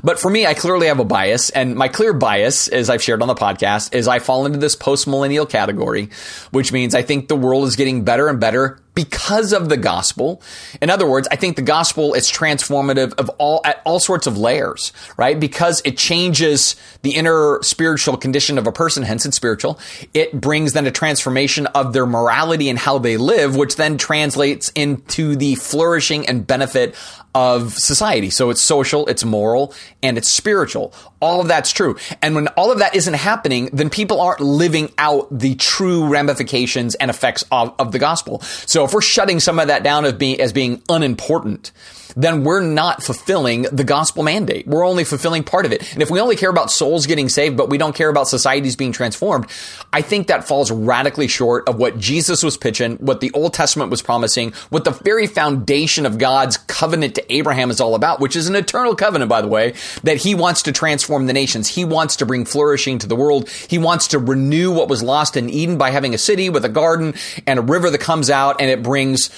But 0.04 0.20
for 0.20 0.30
me, 0.30 0.46
I 0.46 0.54
clearly 0.54 0.88
have 0.88 1.00
a 1.00 1.06
bias, 1.06 1.50
and 1.50 1.76
my 1.76 1.88
clear 1.90 2.14
bias, 2.14 2.68
as 2.68 2.90
I've 2.90 3.04
shared 3.04 3.22
on 3.22 3.28
the 3.28 3.36
podcast, 3.36 3.94
is 3.94 4.08
I 4.08 4.20
fall 4.20 4.46
into 4.46 4.58
this 4.58 4.76
post 4.76 5.08
millennial 5.08 5.46
category, 5.46 6.10
which 6.52 6.72
means 6.72 6.96
I 6.96 7.02
think 7.02 7.28
the 7.28 7.36
world 7.36 7.68
is 7.68 7.76
getting 7.76 8.06
better 8.06 8.30
and 8.30 8.40
better 8.40 8.80
because 8.96 9.54
of 9.54 9.70
the 9.70 9.78
gospel. 9.78 10.42
In 10.82 10.90
other 10.90 11.08
words, 11.08 11.28
I 11.30 11.36
think 11.36 11.58
the 11.58 11.62
gospel 11.62 12.14
is 12.14 12.32
transformative 12.32 13.14
of 13.16 13.30
all 13.38 13.62
at 13.66 13.82
all 13.86 14.00
sorts 14.00 14.26
of 14.26 14.38
layers, 14.38 14.94
right? 15.18 15.40
Because 15.40 15.82
it 15.86 15.98
changes 15.98 16.76
the 17.02 17.12
inner 17.12 17.60
spiritual 17.62 18.18
condition 18.18 18.58
of 18.58 18.66
a 18.66 18.72
person, 18.72 19.04
hence 19.04 19.26
it's 19.26 19.36
spiritual. 19.36 19.80
It 20.14 20.40
brings 20.40 20.74
then 20.74 20.88
a 20.88 20.92
transformation 20.92 21.68
of 21.68 21.94
their 21.94 22.06
morality 22.06 22.70
and 22.70 22.80
how 22.80 22.98
they 22.98 23.18
live, 23.18 23.56
which 23.56 23.76
then 23.76 23.98
translates 23.98 24.72
into 24.74 25.36
the 25.36 25.56
flourishing 25.56 26.28
and 26.28 26.48
benefit 26.48 26.96
of 27.36 27.74
society. 27.74 28.30
So 28.30 28.50
it's 28.50 28.62
social, 28.62 29.06
it's 29.08 29.26
moral, 29.26 29.74
and 30.02 30.18
it's 30.18 30.32
spiritual. 30.32 30.94
All 31.20 31.42
of 31.42 31.48
that's 31.48 31.72
true. 31.74 31.98
And 32.22 32.34
when 32.34 32.48
all 32.50 32.72
of 32.72 32.80
that 32.80 32.96
isn't 32.96 33.14
happening, 33.14 33.70
then 33.74 33.90
people 33.90 34.22
aren't 34.22 34.40
living 34.40 34.92
out 34.98 35.28
the 35.38 35.56
true 35.56 36.08
ramifications 36.08 36.96
and 36.96 37.12
effects 37.12 37.44
of, 37.52 37.76
of 37.78 37.92
the 37.92 38.00
gospel. 38.00 38.42
So 38.42 38.86
if 38.86 38.94
we're 38.94 39.02
shutting 39.02 39.42
some 39.42 39.60
of 39.60 39.68
that 39.68 39.84
down 39.84 40.06
as 40.06 40.14
being, 40.14 40.40
as 40.40 40.54
being 40.54 40.82
unimportant, 40.88 41.72
then 42.16 42.44
we're 42.44 42.62
not 42.62 43.04
fulfilling 43.04 43.64
the 43.64 43.84
gospel 43.84 44.24
mandate. 44.24 44.66
We're 44.68 44.86
only 44.86 45.04
fulfilling 45.04 45.44
part 45.44 45.66
of 45.66 45.74
it. 45.74 45.94
And 45.94 46.02
if 46.02 46.10
we 46.10 46.20
only 46.20 46.36
care 46.36 46.50
about 46.50 46.72
souls 46.72 47.06
getting 47.06 47.28
saved, 47.30 47.58
but 47.58 47.70
we 47.70 47.78
don't 47.78 47.96
care 47.96 48.10
about 48.10 48.28
societies 48.28 48.76
being 48.76 48.94
transformed, 48.94 49.48
I 49.92 50.02
think 50.02 50.28
that 50.28 50.48
falls 50.48 50.72
radically 50.72 51.28
short 51.28 51.68
of 51.68 51.78
what 51.78 51.98
Jesus 52.00 52.42
was 52.42 52.56
pitching, 52.56 52.96
what 52.98 53.20
the 53.20 53.32
Old 53.34 53.54
Testament 53.54 53.92
was 53.92 54.02
promising, 54.02 54.54
what 54.70 54.86
the 54.86 54.92
very 54.92 55.28
foundation 55.28 56.06
of 56.06 56.18
God's 56.18 56.58
covenant 56.58 57.20
Abraham 57.30 57.70
is 57.70 57.80
all 57.80 57.96
about, 57.96 58.20
which 58.20 58.36
is 58.36 58.48
an 58.48 58.56
eternal 58.56 58.96
covenant, 58.96 59.30
by 59.30 59.42
the 59.42 59.48
way, 59.48 59.74
that 60.04 60.18
he 60.18 60.36
wants 60.36 60.64
to 60.64 60.72
transform 60.72 61.28
the 61.28 61.34
nations. 61.34 61.68
He 61.68 61.86
wants 61.86 62.18
to 62.18 62.26
bring 62.26 62.46
flourishing 62.46 63.00
to 63.00 63.08
the 63.08 63.16
world. 63.16 63.50
He 63.50 63.78
wants 63.78 64.08
to 64.10 64.20
renew 64.20 64.72
what 64.72 64.88
was 64.88 65.04
lost 65.04 65.38
in 65.38 65.50
Eden 65.50 65.78
by 65.78 65.92
having 65.92 66.14
a 66.14 66.18
city 66.18 66.50
with 66.50 66.66
a 66.66 66.70
garden 66.70 67.14
and 67.48 67.60
a 67.60 67.62
river 67.62 67.90
that 67.90 68.02
comes 68.02 68.30
out 68.30 68.62
and 68.62 68.70
it 68.70 68.84
brings 68.84 69.30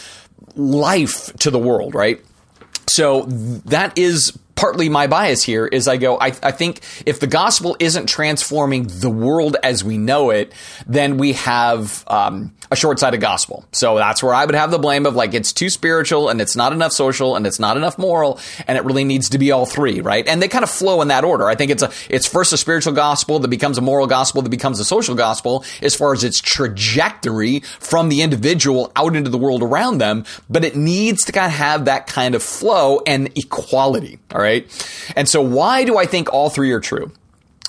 life 0.55 1.33
to 1.37 1.51
the 1.51 1.59
world, 1.59 1.93
right? 1.93 2.23
So 2.87 3.23
that 3.65 3.97
is 3.97 4.37
partly 4.57 4.89
my 4.89 5.07
bias 5.07 5.43
here 5.43 5.65
is 5.65 5.87
I 5.87 5.95
go, 5.97 6.17
I, 6.19 6.27
I 6.43 6.51
think 6.51 6.81
if 7.05 7.21
the 7.21 7.27
gospel 7.27 7.77
isn't 7.79 8.07
transforming 8.07 8.87
the 8.87 9.09
world 9.09 9.55
as 9.63 9.83
we 9.83 9.97
know 9.97 10.31
it, 10.31 10.51
then 10.87 11.17
we 11.17 11.33
have 11.33 12.03
um, 12.07 12.53
a 12.71 12.75
short 12.75 12.99
sighted 12.99 13.21
gospel. 13.21 13.65
So 13.71 13.97
that's 13.97 14.21
where 14.21 14.33
I 14.33 14.43
would 14.45 14.55
have 14.55 14.71
the 14.71 14.79
blame 14.79 15.05
of 15.05 15.15
like 15.15 15.33
it's 15.33 15.53
too 15.53 15.69
spiritual 15.69 16.27
and 16.27 16.41
it's 16.41 16.55
not 16.55 16.73
enough 16.73 16.91
social 16.91 17.35
and 17.35 17.45
it's 17.45 17.59
not 17.59 17.77
enough 17.77 17.97
moral 17.97 18.39
and 18.67 18.77
it 18.77 18.83
really 18.83 19.03
needs 19.03 19.29
to 19.29 19.37
be 19.37 19.51
all 19.51 19.65
three, 19.65 20.01
right? 20.01 20.27
And 20.27 20.41
they 20.41 20.47
kind 20.47 20.63
of 20.63 20.69
flow 20.69 21.01
in 21.01 21.09
that 21.09 21.23
order. 21.23 21.47
I 21.47 21.55
think 21.55 21.71
it's 21.71 21.83
a 21.83 21.91
it's 22.09 22.27
first 22.27 22.51
a 22.51 22.57
spiritual 22.57 22.93
gospel 22.93 23.39
that 23.39 23.47
becomes 23.49 23.77
a 23.77 23.81
moral 23.81 24.07
gospel 24.07 24.41
that 24.41 24.49
becomes 24.49 24.79
a 24.79 24.85
social 24.85 25.15
gospel 25.15 25.63
as 25.81 25.95
far 25.95 26.13
as 26.13 26.23
its 26.23 26.41
trajectory 26.41 27.59
from 27.79 28.09
the 28.09 28.23
individual 28.23 28.91
out 28.95 29.15
into 29.15 29.29
the 29.29 29.37
world 29.37 29.61
around 29.61 29.99
them, 29.99 30.25
but 30.49 30.65
it 30.65 30.75
needs 30.75 31.25
to 31.25 31.31
kind 31.31 31.45
of 31.45 31.53
have 31.53 31.85
that 31.85 32.07
kind 32.07 32.33
of 32.33 32.41
flow 32.41 33.01
and 33.05 33.29
equality, 33.37 34.17
all 34.33 34.41
right? 34.41 34.46
Right? 34.47 35.13
And 35.15 35.27
so 35.27 35.41
why 35.41 35.83
do 35.83 35.97
I 35.97 36.05
think 36.05 36.31
all 36.31 36.49
three 36.49 36.71
are 36.71 36.79
true? 36.79 37.11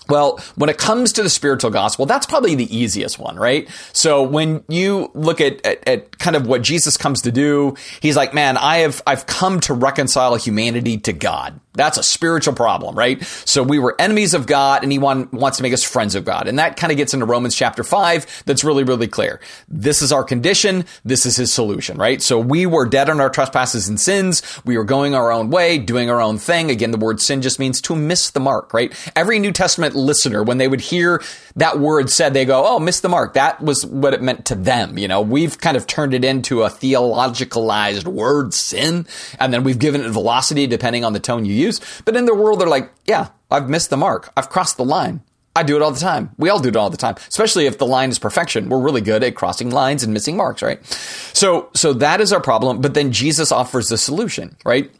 Well, 0.08 0.40
when 0.54 0.70
it 0.70 0.78
comes 0.78 1.12
to 1.14 1.22
the 1.22 1.28
spiritual 1.28 1.70
gospel, 1.70 2.06
that's 2.06 2.24
probably 2.24 2.54
the 2.54 2.74
easiest 2.74 3.18
one, 3.18 3.36
right? 3.36 3.68
So 3.92 4.22
when 4.22 4.64
you 4.68 5.10
look 5.12 5.40
at, 5.40 5.64
at, 5.66 5.86
at, 5.86 6.18
kind 6.18 6.34
of 6.34 6.46
what 6.46 6.62
Jesus 6.62 6.96
comes 6.96 7.22
to 7.22 7.32
do, 7.32 7.74
he's 8.00 8.16
like, 8.16 8.32
man, 8.32 8.56
I 8.56 8.78
have, 8.78 9.02
I've 9.06 9.26
come 9.26 9.60
to 9.60 9.74
reconcile 9.74 10.34
humanity 10.36 10.96
to 10.98 11.12
God. 11.12 11.60
That's 11.78 11.96
a 11.96 12.02
spiritual 12.02 12.54
problem, 12.54 12.96
right? 12.96 13.22
So 13.44 13.62
we 13.62 13.78
were 13.78 13.94
enemies 13.98 14.34
of 14.34 14.46
God 14.46 14.82
and 14.82 14.92
he 14.92 14.98
want, 14.98 15.32
wants 15.32 15.58
to 15.58 15.62
make 15.62 15.72
us 15.72 15.84
friends 15.84 16.14
of 16.14 16.24
God. 16.24 16.48
And 16.48 16.58
that 16.58 16.76
kind 16.76 16.90
of 16.90 16.96
gets 16.96 17.14
into 17.14 17.24
Romans 17.24 17.54
chapter 17.54 17.84
5 17.84 18.42
that's 18.44 18.64
really, 18.64 18.84
really 18.84 19.08
clear. 19.08 19.40
This 19.68 20.02
is 20.02 20.12
our 20.12 20.24
condition. 20.24 20.84
This 21.04 21.24
is 21.24 21.36
his 21.36 21.52
solution, 21.52 21.96
right? 21.96 22.20
So 22.20 22.38
we 22.38 22.66
were 22.66 22.86
dead 22.86 23.08
on 23.08 23.20
our 23.20 23.30
trespasses 23.30 23.88
and 23.88 24.00
sins. 24.00 24.42
We 24.64 24.76
were 24.76 24.84
going 24.84 25.14
our 25.14 25.30
own 25.30 25.50
way, 25.50 25.78
doing 25.78 26.10
our 26.10 26.20
own 26.20 26.38
thing. 26.38 26.70
Again, 26.70 26.90
the 26.90 26.98
word 26.98 27.20
sin 27.20 27.42
just 27.42 27.58
means 27.58 27.80
to 27.82 27.94
miss 27.94 28.30
the 28.30 28.40
mark, 28.40 28.74
right? 28.74 28.92
Every 29.14 29.38
New 29.38 29.52
Testament 29.52 29.94
listener, 29.94 30.42
when 30.42 30.58
they 30.58 30.68
would 30.68 30.80
hear 30.80 31.22
that 31.56 31.78
word 31.78 32.10
said, 32.10 32.34
they 32.34 32.44
go, 32.44 32.64
oh, 32.66 32.78
miss 32.78 33.00
the 33.00 33.08
mark. 33.08 33.34
That 33.34 33.60
was 33.60 33.84
what 33.84 34.14
it 34.14 34.22
meant 34.22 34.46
to 34.46 34.54
them. 34.54 34.98
You 34.98 35.08
know, 35.08 35.20
we've 35.20 35.58
kind 35.58 35.76
of 35.76 35.86
turned 35.86 36.14
it 36.14 36.24
into 36.24 36.62
a 36.62 36.70
theologicalized 36.70 38.06
word, 38.06 38.54
sin, 38.54 39.06
and 39.38 39.52
then 39.52 39.64
we've 39.64 39.78
given 39.78 40.00
it 40.00 40.10
velocity 40.10 40.66
depending 40.66 41.04
on 41.04 41.12
the 41.12 41.20
tone 41.20 41.44
you 41.44 41.52
use. 41.52 41.67
But 42.04 42.16
in 42.16 42.26
their 42.26 42.34
world, 42.34 42.60
they're 42.60 42.68
like, 42.68 42.92
yeah, 43.06 43.28
I've 43.50 43.68
missed 43.68 43.90
the 43.90 43.96
mark. 43.96 44.32
I've 44.36 44.50
crossed 44.50 44.76
the 44.76 44.84
line. 44.84 45.22
I 45.56 45.64
do 45.64 45.74
it 45.74 45.82
all 45.82 45.90
the 45.90 45.98
time. 45.98 46.30
We 46.38 46.50
all 46.50 46.60
do 46.60 46.68
it 46.68 46.76
all 46.76 46.88
the 46.88 46.96
time, 46.96 47.16
especially 47.28 47.66
if 47.66 47.78
the 47.78 47.86
line 47.86 48.10
is 48.10 48.18
perfection. 48.20 48.68
We're 48.68 48.78
really 48.78 49.00
good 49.00 49.24
at 49.24 49.34
crossing 49.34 49.70
lines 49.70 50.04
and 50.04 50.12
missing 50.12 50.36
marks, 50.36 50.62
right? 50.62 50.84
So, 51.32 51.70
so 51.74 51.92
that 51.94 52.20
is 52.20 52.32
our 52.32 52.40
problem. 52.40 52.80
But 52.80 52.94
then 52.94 53.10
Jesus 53.10 53.50
offers 53.50 53.88
the 53.88 53.98
solution, 53.98 54.56
right? 54.64 54.90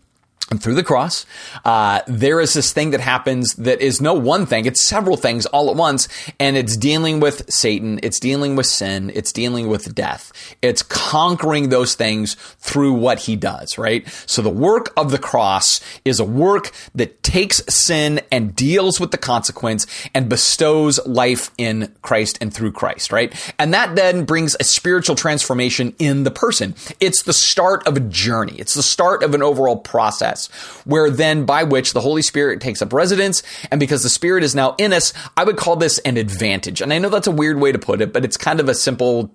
And 0.50 0.62
through 0.62 0.76
the 0.76 0.82
cross, 0.82 1.26
uh, 1.66 2.00
there 2.06 2.40
is 2.40 2.54
this 2.54 2.72
thing 2.72 2.90
that 2.92 3.00
happens 3.00 3.52
that 3.56 3.82
is 3.82 4.00
no 4.00 4.14
one 4.14 4.46
thing, 4.46 4.64
it's 4.64 4.86
several 4.86 5.18
things 5.18 5.44
all 5.44 5.68
at 5.70 5.76
once. 5.76 6.08
And 6.40 6.56
it's 6.56 6.74
dealing 6.74 7.20
with 7.20 7.52
Satan, 7.52 8.00
it's 8.02 8.18
dealing 8.18 8.56
with 8.56 8.64
sin, 8.64 9.12
it's 9.14 9.30
dealing 9.30 9.68
with 9.68 9.94
death. 9.94 10.32
It's 10.62 10.82
conquering 10.82 11.68
those 11.68 11.94
things 11.94 12.34
through 12.60 12.94
what 12.94 13.20
he 13.20 13.36
does, 13.36 13.76
right? 13.76 14.08
So 14.24 14.40
the 14.40 14.48
work 14.48 14.90
of 14.96 15.10
the 15.10 15.18
cross 15.18 15.82
is 16.06 16.18
a 16.18 16.24
work 16.24 16.72
that 16.94 17.22
takes 17.22 17.62
sin 17.68 18.22
and 18.32 18.56
deals 18.56 18.98
with 18.98 19.10
the 19.10 19.18
consequence 19.18 19.86
and 20.14 20.30
bestows 20.30 20.98
life 21.06 21.50
in 21.58 21.94
Christ 22.00 22.38
and 22.40 22.54
through 22.54 22.72
Christ, 22.72 23.12
right? 23.12 23.34
And 23.58 23.74
that 23.74 23.96
then 23.96 24.24
brings 24.24 24.56
a 24.58 24.64
spiritual 24.64 25.14
transformation 25.14 25.94
in 25.98 26.24
the 26.24 26.30
person. 26.30 26.74
It's 27.00 27.24
the 27.24 27.34
start 27.34 27.86
of 27.86 27.98
a 27.98 28.00
journey. 28.00 28.54
It's 28.56 28.72
the 28.72 28.82
start 28.82 29.22
of 29.22 29.34
an 29.34 29.42
overall 29.42 29.76
process 29.76 30.37
where 30.84 31.10
then 31.10 31.44
by 31.44 31.64
which 31.64 31.92
the 31.92 32.00
Holy 32.00 32.22
Spirit 32.22 32.60
takes 32.60 32.80
up 32.80 32.92
residence. 32.92 33.42
And 33.70 33.78
because 33.78 34.02
the 34.02 34.08
Spirit 34.08 34.44
is 34.44 34.54
now 34.54 34.74
in 34.78 34.92
us, 34.92 35.12
I 35.36 35.44
would 35.44 35.56
call 35.56 35.76
this 35.76 35.98
an 36.00 36.16
advantage. 36.16 36.80
And 36.80 36.92
I 36.92 36.98
know 36.98 37.08
that's 37.08 37.26
a 37.26 37.32
weird 37.32 37.60
way 37.60 37.72
to 37.72 37.78
put 37.78 38.00
it, 38.00 38.12
but 38.12 38.24
it's 38.24 38.36
kind 38.36 38.60
of 38.60 38.68
a 38.68 38.74
simple, 38.74 39.30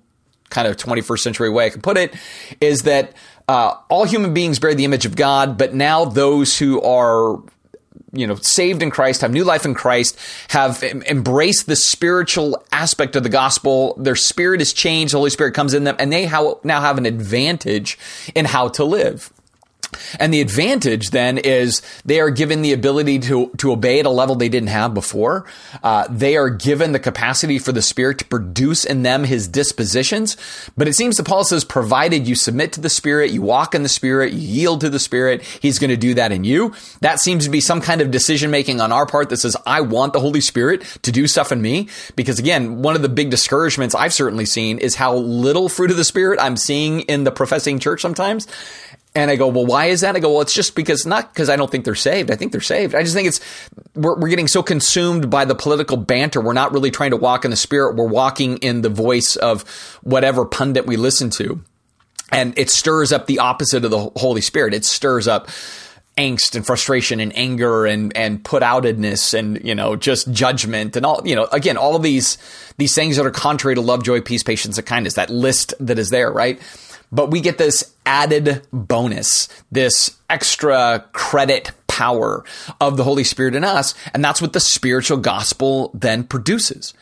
kind 0.50 0.68
of 0.68 0.78
21st 0.78 1.20
century 1.20 1.50
way 1.50 1.66
I 1.66 1.70
can 1.70 1.82
put 1.82 1.98
it 1.98 2.16
is 2.60 2.84
that 2.84 3.14
uh, 3.48 3.76
all 3.90 4.06
human 4.06 4.34
beings 4.34 4.60
bear 4.60 4.74
the 4.74 4.86
image 4.86 5.06
of 5.06 5.16
God, 5.16 5.58
but 5.58 5.74
now 5.74 6.06
those 6.06 6.58
who 6.58 6.82
are 6.82 7.42
you 8.14 8.28
know, 8.28 8.36
saved 8.36 8.84
in 8.84 8.92
Christ, 8.92 9.22
have 9.22 9.32
new 9.32 9.44
life 9.44 9.66
in 9.66 9.74
Christ, 9.74 10.18
have 10.50 10.84
embraced 10.84 11.66
the 11.66 11.76
spiritual 11.76 12.64
aspect 12.72 13.16
of 13.16 13.24
the 13.24 13.30
gospel. 13.30 13.96
Their 13.98 14.16
spirit 14.16 14.62
is 14.62 14.72
changed. 14.72 15.14
The 15.14 15.18
Holy 15.18 15.32
Spirit 15.32 15.56
comes 15.56 15.74
in 15.74 15.84
them 15.84 15.96
and 15.98 16.14
they 16.14 16.28
now 16.28 16.82
have 16.82 16.98
an 17.00 17.08
advantage 17.08 17.98
in 18.36 18.46
how 18.46 18.70
to 18.70 18.84
live. 18.84 19.33
And 20.20 20.34
the 20.34 20.42
advantage 20.42 21.10
then 21.10 21.38
is 21.38 21.82
they 22.06 22.20
are 22.20 22.30
given 22.30 22.62
the 22.62 22.74
ability 22.74 23.20
to, 23.20 23.50
to 23.58 23.72
obey 23.72 24.00
at 24.00 24.06
a 24.06 24.10
level 24.10 24.36
they 24.36 24.50
didn't 24.50 24.70
have 24.70 24.94
before. 24.94 25.46
Uh, 25.84 26.08
they 26.10 26.36
are 26.38 26.50
given 26.50 26.92
the 26.92 27.00
capacity 27.00 27.60
for 27.60 27.72
the 27.72 27.82
Spirit 27.82 28.20
to 28.20 28.26
produce 28.26 28.86
in 28.86 29.04
them 29.04 29.24
His 29.24 29.48
dispositions. 29.48 30.38
But 30.78 30.88
it 30.88 30.94
seems 30.94 31.18
that 31.18 31.28
Paul 31.28 31.44
says, 31.44 31.64
provided 31.64 32.28
you 32.28 32.36
submit 32.36 32.74
to 32.74 32.82
the 32.82 32.90
Spirit, 32.90 33.32
you 33.32 33.42
walk 33.42 33.76
in 33.76 33.84
the 33.84 33.90
Spirit, 33.90 34.34
you 34.34 34.40
yield 34.40 34.82
to 34.82 34.90
the 34.90 35.00
Spirit, 35.00 35.42
He's 35.44 35.80
going 35.80 35.90
to 35.90 35.98
do 35.98 36.14
that 36.16 36.32
in 36.32 36.44
you. 36.44 36.74
That 37.02 37.20
seems 37.20 37.46
to 37.46 37.52
be 37.52 37.62
some 37.62 37.82
kind 37.82 38.02
of 38.02 38.12
decision 38.12 38.52
making 38.52 38.82
on 38.82 38.92
our 38.92 39.06
part 39.06 39.30
that 39.30 39.38
says, 39.38 39.58
I 39.66 39.82
want 39.82 40.14
the 40.14 40.20
Holy 40.20 40.42
Spirit 40.42 40.84
to 41.04 41.12
do 41.12 41.28
stuff 41.28 41.52
in 41.52 41.62
me. 41.62 41.90
Because 42.16 42.40
again, 42.40 42.82
one 42.82 42.96
of 42.96 43.02
the 43.02 43.10
big 43.10 43.30
discouragements 43.30 43.96
I've 43.96 44.14
certainly 44.14 44.46
seen 44.46 44.80
is 44.80 44.96
how 44.96 45.16
little 45.16 45.70
fruit 45.70 45.92
of 45.92 45.98
the 45.98 46.04
Spirit 46.04 46.40
I'm 46.42 46.58
seeing 46.58 47.02
in 47.02 47.24
the 47.24 47.32
professing 47.32 47.80
church 47.80 48.02
sometimes. 48.02 48.48
And 49.16 49.30
I 49.30 49.36
go, 49.36 49.48
well, 49.48 49.66
why 49.66 49.86
is 49.86 50.02
that? 50.02 50.16
I 50.16 50.20
go, 50.20 50.32
well, 50.32 50.42
it's 50.42 50.56
just 50.56 50.76
because 50.76 51.06
not 51.06 51.32
because 51.32 51.48
I 51.48 51.56
don't 51.56 51.70
think 51.70 51.86
they're 51.86 51.94
saved. 51.94 52.32
I 52.32 52.36
think 52.36 52.52
they're 52.52 52.62
saved. 52.62 52.96
I 52.96 53.04
just 53.04 53.14
think 53.14 53.28
it's 53.28 53.40
we're, 53.94 54.20
we're 54.20 54.30
getting 54.30 54.48
so 54.48 54.64
consumed 54.64 55.30
by 55.30 55.46
the 55.46 55.54
political 55.54 55.98
banter. 55.98 56.42
We're 56.42 56.54
not 56.54 56.74
really 56.74 56.90
trying 56.90 57.12
to 57.12 57.18
walk 57.18 57.46
in 57.46 57.52
the 57.52 57.58
spirit. 57.58 57.96
We're 57.96 58.08
walking 58.08 58.58
in 58.58 58.82
the 58.82 58.90
voice 58.90 59.36
of 59.36 59.62
whatever 60.02 60.46
pundit 60.46 60.88
we 60.88 60.98
listen 60.98 61.30
to. 61.32 61.62
And 62.32 62.58
it 62.58 62.72
stirs 62.72 63.12
up 63.12 63.28
the 63.28 63.38
opposite 63.38 63.86
of 63.86 63.92
the 63.92 64.10
Holy 64.16 64.42
Spirit. 64.42 64.74
It 64.74 64.86
stirs 64.86 65.28
up 65.28 65.48
angst 66.18 66.56
and 66.56 66.66
frustration 66.66 67.20
and 67.20 67.36
anger 67.36 67.86
and 67.86 68.16
and 68.16 68.44
put 68.44 68.62
outedness 68.62 69.34
and 69.34 69.64
you 69.66 69.74
know 69.74 69.96
just 69.96 70.32
judgment 70.32 70.96
and 70.96 71.08
all 71.08 71.22
you 71.26 71.36
know 71.36 71.46
again 71.46 71.76
all 71.76 71.96
of 71.96 72.04
these 72.04 72.38
these 72.78 72.94
things 72.94 73.18
that 73.18 73.26
are 73.26 73.32
contrary 73.32 73.74
to 73.74 73.82
love 73.82 74.04
joy 74.04 74.22
peace 74.22 74.44
patience 74.44 74.78
and 74.78 74.86
kindness 74.86 75.16
that 75.16 75.32
list 75.32 75.74
that 75.80 75.98
is 75.98 76.12
there 76.12 76.32
right 76.32 76.62
but 77.14 77.32
we 77.32 77.40
get 77.40 77.58
this 77.58 77.94
added 78.06 78.68
bonus, 78.74 79.48
this 79.72 80.18
extra 80.30 81.06
credit 81.14 81.72
power 81.88 82.44
of 82.82 82.98
the 82.98 83.04
Holy 83.04 83.24
Spirit 83.24 83.54
in 83.54 83.64
us. 83.64 83.94
And 84.14 84.26
that's 84.26 84.42
what 84.42 84.54
the 84.54 84.60
spiritual 84.60 85.18
gospel 85.18 85.92
then 85.94 86.24
produces. 86.24 86.94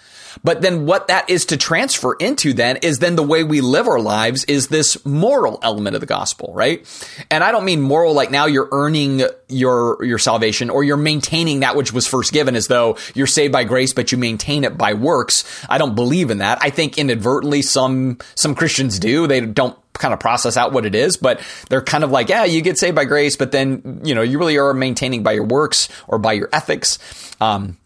But 0.43 0.61
then 0.61 0.85
what 0.85 1.07
that 1.07 1.29
is 1.29 1.45
to 1.47 1.57
transfer 1.57 2.15
into 2.15 2.53
then 2.53 2.77
is 2.77 2.99
then 2.99 3.15
the 3.15 3.23
way 3.23 3.43
we 3.43 3.61
live 3.61 3.87
our 3.87 3.99
lives 3.99 4.43
is 4.45 4.67
this 4.67 5.03
moral 5.05 5.59
element 5.61 5.95
of 5.95 6.01
the 6.01 6.07
gospel, 6.07 6.51
right? 6.53 6.85
And 7.29 7.43
I 7.43 7.51
don't 7.51 7.65
mean 7.65 7.81
moral 7.81 8.13
like 8.13 8.31
now 8.31 8.45
you're 8.45 8.69
earning 8.71 9.21
your 9.47 10.03
your 10.03 10.17
salvation 10.17 10.69
or 10.69 10.83
you're 10.83 10.97
maintaining 10.97 11.61
that 11.61 11.75
which 11.75 11.91
was 11.93 12.07
first 12.07 12.31
given 12.31 12.55
as 12.55 12.67
though 12.67 12.97
you're 13.13 13.27
saved 13.27 13.51
by 13.51 13.63
grace 13.63 13.93
but 13.93 14.11
you 14.11 14.17
maintain 14.17 14.63
it 14.63 14.77
by 14.77 14.93
works. 14.93 15.43
I 15.69 15.77
don't 15.77 15.95
believe 15.95 16.31
in 16.31 16.39
that. 16.39 16.59
I 16.61 16.69
think 16.69 16.97
inadvertently 16.97 17.61
some 17.61 18.19
some 18.35 18.55
Christians 18.55 18.99
do. 18.99 19.27
They 19.27 19.41
don't 19.41 19.77
kind 19.93 20.13
of 20.13 20.19
process 20.19 20.57
out 20.57 20.71
what 20.73 20.85
it 20.85 20.95
is, 20.95 21.17
but 21.17 21.41
they're 21.69 21.81
kind 21.81 22.03
of 22.03 22.11
like, 22.11 22.29
yeah, 22.29 22.45
you 22.45 22.61
get 22.61 22.77
saved 22.77 22.95
by 22.95 23.05
grace, 23.05 23.35
but 23.35 23.51
then, 23.51 24.01
you 24.03 24.15
know, 24.15 24.21
you 24.21 24.39
really 24.39 24.57
are 24.57 24.73
maintaining 24.73 25.23
by 25.23 25.33
your 25.33 25.45
works 25.45 25.89
or 26.07 26.17
by 26.17 26.33
your 26.33 26.49
ethics. 26.51 26.97
Um, 27.39 27.77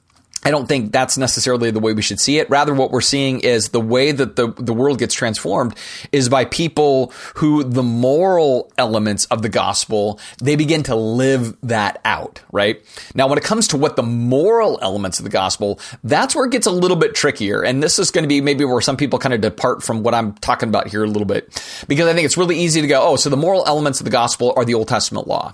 I 0.44 0.51
don't 0.51 0.68
think 0.68 0.92
that's 0.92 1.18
necessarily 1.18 1.72
the 1.72 1.80
way 1.80 1.94
we 1.94 2.04
should 2.04 2.20
see 2.20 2.38
it. 2.38 2.48
Rather, 2.51 2.74
what 2.74 2.92
we're 2.92 3.01
seeing 3.01 3.39
is 3.39 3.70
the 3.70 3.82
way 3.82 4.12
that 4.12 4.36
the, 4.36 4.51
the 4.51 4.74
world 4.74 5.00
gets 5.00 5.15
transformed 5.15 5.75
is 6.12 6.30
by 6.30 6.46
people 6.46 7.12
who 7.36 7.63
the 7.63 7.82
moral 7.82 8.72
elements 8.77 9.25
of 9.25 9.42
the 9.42 9.50
gospel, 9.50 10.20
they 10.38 10.56
begin 10.56 10.84
to 10.84 10.96
live 10.96 11.58
that 11.62 12.00
out, 12.06 12.42
right? 12.51 12.80
Now, 13.15 13.27
when 13.27 13.39
it 13.39 13.44
comes 13.44 13.68
to 13.70 13.77
what 13.77 13.96
the 13.96 14.04
moral 14.04 14.77
elements 14.84 15.20
of 15.20 15.24
the 15.24 15.32
gospel, 15.32 15.80
that's 16.04 16.36
where 16.36 16.46
it 16.46 16.51
gets 16.51 16.68
a 16.68 16.72
little 16.72 16.98
bit 16.98 17.15
trickier. 17.15 17.63
And 17.63 17.82
this 17.82 17.98
is 17.98 18.12
going 18.12 18.24
to 18.24 18.30
be 18.30 18.39
maybe 18.39 18.65
where 18.65 18.82
some 18.82 18.98
people 18.98 19.18
kind 19.18 19.34
of 19.34 19.42
depart 19.42 19.82
from 19.82 20.04
what 20.04 20.13
I'm 20.13 20.34
talking 20.34 20.70
about 20.70 20.88
here 20.88 21.04
a 21.04 21.08
little 21.08 21.25
bit. 21.25 21.46
Because 21.88 22.08
I 22.08 22.13
think 22.13 22.25
it's 22.25 22.38
really 22.38 22.60
easy 22.60 22.82
to 22.82 22.88
go, 22.88 23.01
oh, 23.01 23.15
so 23.15 23.32
the 23.32 23.38
moral 23.38 23.65
elements 23.65 24.00
of 24.00 24.04
the 24.04 24.12
gospel 24.12 24.54
are 24.56 24.63
the 24.63 24.75
Old 24.75 24.89
Testament 24.89 25.27
law. 25.27 25.54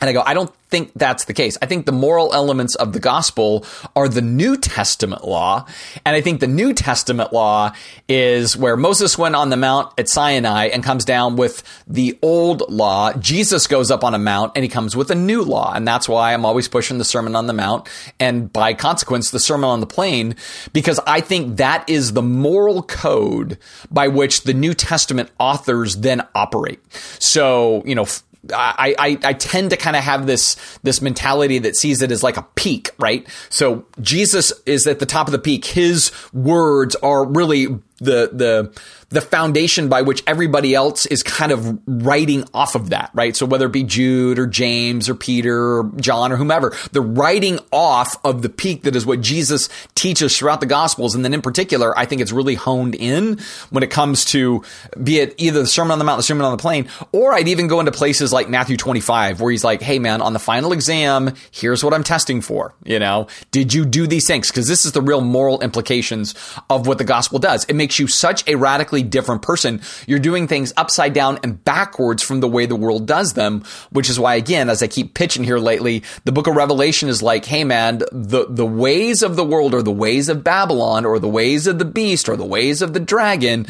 And 0.00 0.10
I 0.10 0.12
go, 0.12 0.22
I 0.22 0.34
don't 0.34 0.52
think 0.70 0.92
that's 0.94 1.24
the 1.24 1.34
case. 1.34 1.58
I 1.60 1.66
think 1.66 1.86
the 1.86 1.92
moral 1.92 2.32
elements 2.32 2.74
of 2.76 2.92
the 2.92 3.00
gospel 3.00 3.64
are 3.96 4.08
the 4.08 4.22
New 4.22 4.56
Testament 4.56 5.26
law. 5.26 5.66
And 6.06 6.14
I 6.14 6.20
think 6.20 6.40
the 6.40 6.46
New 6.46 6.72
Testament 6.72 7.32
law 7.32 7.72
is 8.08 8.56
where 8.56 8.76
Moses 8.76 9.18
went 9.18 9.34
on 9.34 9.50
the 9.50 9.56
mount 9.56 9.92
at 9.98 10.08
Sinai 10.08 10.66
and 10.66 10.82
comes 10.82 11.04
down 11.04 11.36
with 11.36 11.62
the 11.86 12.18
old 12.22 12.70
law. 12.70 13.12
Jesus 13.14 13.66
goes 13.66 13.90
up 13.90 14.04
on 14.04 14.14
a 14.14 14.18
mount 14.18 14.52
and 14.54 14.62
he 14.62 14.68
comes 14.68 14.96
with 14.96 15.10
a 15.10 15.14
new 15.14 15.42
law. 15.42 15.72
And 15.74 15.86
that's 15.86 16.08
why 16.08 16.32
I'm 16.32 16.44
always 16.44 16.68
pushing 16.68 16.98
the 16.98 17.04
Sermon 17.04 17.34
on 17.34 17.46
the 17.46 17.52
Mount 17.52 17.88
and 18.18 18.52
by 18.52 18.74
consequence, 18.74 19.30
the 19.30 19.40
Sermon 19.40 19.68
on 19.68 19.80
the 19.80 19.86
Plain, 19.86 20.36
because 20.72 21.00
I 21.06 21.20
think 21.20 21.56
that 21.56 21.88
is 21.88 22.12
the 22.12 22.22
moral 22.22 22.82
code 22.82 23.58
by 23.90 24.08
which 24.08 24.42
the 24.42 24.54
New 24.54 24.74
Testament 24.74 25.30
authors 25.38 25.96
then 25.96 26.26
operate. 26.34 26.80
So, 27.18 27.82
you 27.84 27.94
know, 27.94 28.06
I, 28.52 28.94
I, 28.98 29.18
I 29.22 29.32
tend 29.34 29.70
to 29.70 29.76
kind 29.76 29.96
of 29.96 30.02
have 30.02 30.26
this 30.26 30.56
this 30.82 31.02
mentality 31.02 31.58
that 31.58 31.76
sees 31.76 32.00
it 32.00 32.10
as 32.10 32.22
like 32.22 32.36
a 32.36 32.46
peak, 32.54 32.90
right? 32.98 33.26
So 33.50 33.84
Jesus 34.00 34.52
is 34.64 34.86
at 34.86 34.98
the 34.98 35.06
top 35.06 35.28
of 35.28 35.32
the 35.32 35.38
peak. 35.38 35.66
His 35.66 36.10
words 36.32 36.96
are 36.96 37.24
really 37.24 37.78
the 38.00 38.30
the 38.32 38.80
the 39.10 39.20
foundation 39.20 39.88
by 39.88 40.02
which 40.02 40.22
everybody 40.26 40.74
else 40.74 41.04
is 41.06 41.22
kind 41.22 41.50
of 41.50 41.80
writing 41.86 42.44
off 42.54 42.76
of 42.76 42.90
that, 42.90 43.10
right? 43.12 43.34
So 43.34 43.44
whether 43.44 43.66
it 43.66 43.72
be 43.72 43.82
Jude 43.82 44.38
or 44.38 44.46
James 44.46 45.08
or 45.08 45.14
Peter 45.16 45.78
or 45.78 45.90
John 45.96 46.30
or 46.30 46.36
whomever, 46.36 46.72
they're 46.92 47.02
writing 47.02 47.58
off 47.72 48.24
of 48.24 48.42
the 48.42 48.48
peak 48.48 48.84
that 48.84 48.94
is 48.94 49.04
what 49.04 49.20
Jesus 49.20 49.68
teaches 49.96 50.38
throughout 50.38 50.60
the 50.60 50.66
Gospels. 50.66 51.16
And 51.16 51.24
then 51.24 51.34
in 51.34 51.42
particular, 51.42 51.96
I 51.98 52.06
think 52.06 52.22
it's 52.22 52.30
really 52.30 52.54
honed 52.54 52.94
in 52.94 53.40
when 53.70 53.82
it 53.82 53.90
comes 53.90 54.24
to 54.26 54.62
be 55.02 55.18
it 55.18 55.34
either 55.38 55.60
the 55.60 55.66
Sermon 55.66 55.90
on 55.90 55.98
the 55.98 56.04
Mount, 56.04 56.18
the 56.18 56.22
Sermon 56.22 56.44
on 56.44 56.52
the 56.52 56.62
Plain, 56.62 56.88
or 57.10 57.34
I'd 57.34 57.48
even 57.48 57.66
go 57.66 57.80
into 57.80 57.92
places 57.92 58.32
like 58.32 58.48
Matthew 58.48 58.76
25, 58.76 59.40
where 59.40 59.50
he's 59.50 59.64
like, 59.64 59.82
hey 59.82 59.98
man, 59.98 60.22
on 60.22 60.34
the 60.34 60.38
final 60.38 60.72
exam, 60.72 61.34
here's 61.50 61.82
what 61.82 61.92
I'm 61.92 62.04
testing 62.04 62.40
for. 62.40 62.74
You 62.84 63.00
know, 63.00 63.26
did 63.50 63.74
you 63.74 63.84
do 63.84 64.06
these 64.06 64.26
things? 64.28 64.48
Because 64.48 64.68
this 64.68 64.84
is 64.84 64.92
the 64.92 65.02
real 65.02 65.20
moral 65.20 65.60
implications 65.60 66.36
of 66.68 66.86
what 66.86 66.98
the 66.98 67.04
gospel 67.04 67.40
does. 67.40 67.64
It 67.64 67.74
makes 67.74 67.89
makes 67.90 67.98
you 67.98 68.06
such 68.06 68.46
a 68.46 68.54
radically 68.54 69.02
different 69.02 69.42
person. 69.42 69.80
You're 70.06 70.20
doing 70.20 70.46
things 70.46 70.72
upside 70.76 71.12
down 71.12 71.40
and 71.42 71.64
backwards 71.64 72.22
from 72.22 72.38
the 72.38 72.46
way 72.46 72.64
the 72.64 72.76
world 72.76 73.04
does 73.04 73.32
them, 73.32 73.64
which 73.90 74.08
is 74.08 74.16
why, 74.16 74.36
again, 74.36 74.70
as 74.70 74.80
I 74.80 74.86
keep 74.86 75.14
pitching 75.14 75.42
here 75.42 75.58
lately, 75.58 76.04
the 76.24 76.30
book 76.30 76.46
of 76.46 76.54
Revelation 76.54 77.08
is 77.08 77.20
like, 77.20 77.44
hey 77.44 77.64
man, 77.64 77.98
the, 78.12 78.46
the 78.48 78.64
ways 78.64 79.24
of 79.24 79.34
the 79.34 79.44
world 79.44 79.74
or 79.74 79.82
the 79.82 79.90
ways 79.90 80.28
of 80.28 80.44
Babylon 80.44 81.04
or 81.04 81.18
the 81.18 81.28
ways 81.28 81.66
of 81.66 81.80
the 81.80 81.84
beast 81.84 82.28
or 82.28 82.36
the 82.36 82.44
ways 82.44 82.80
of 82.80 82.92
the 82.92 83.00
dragon, 83.00 83.66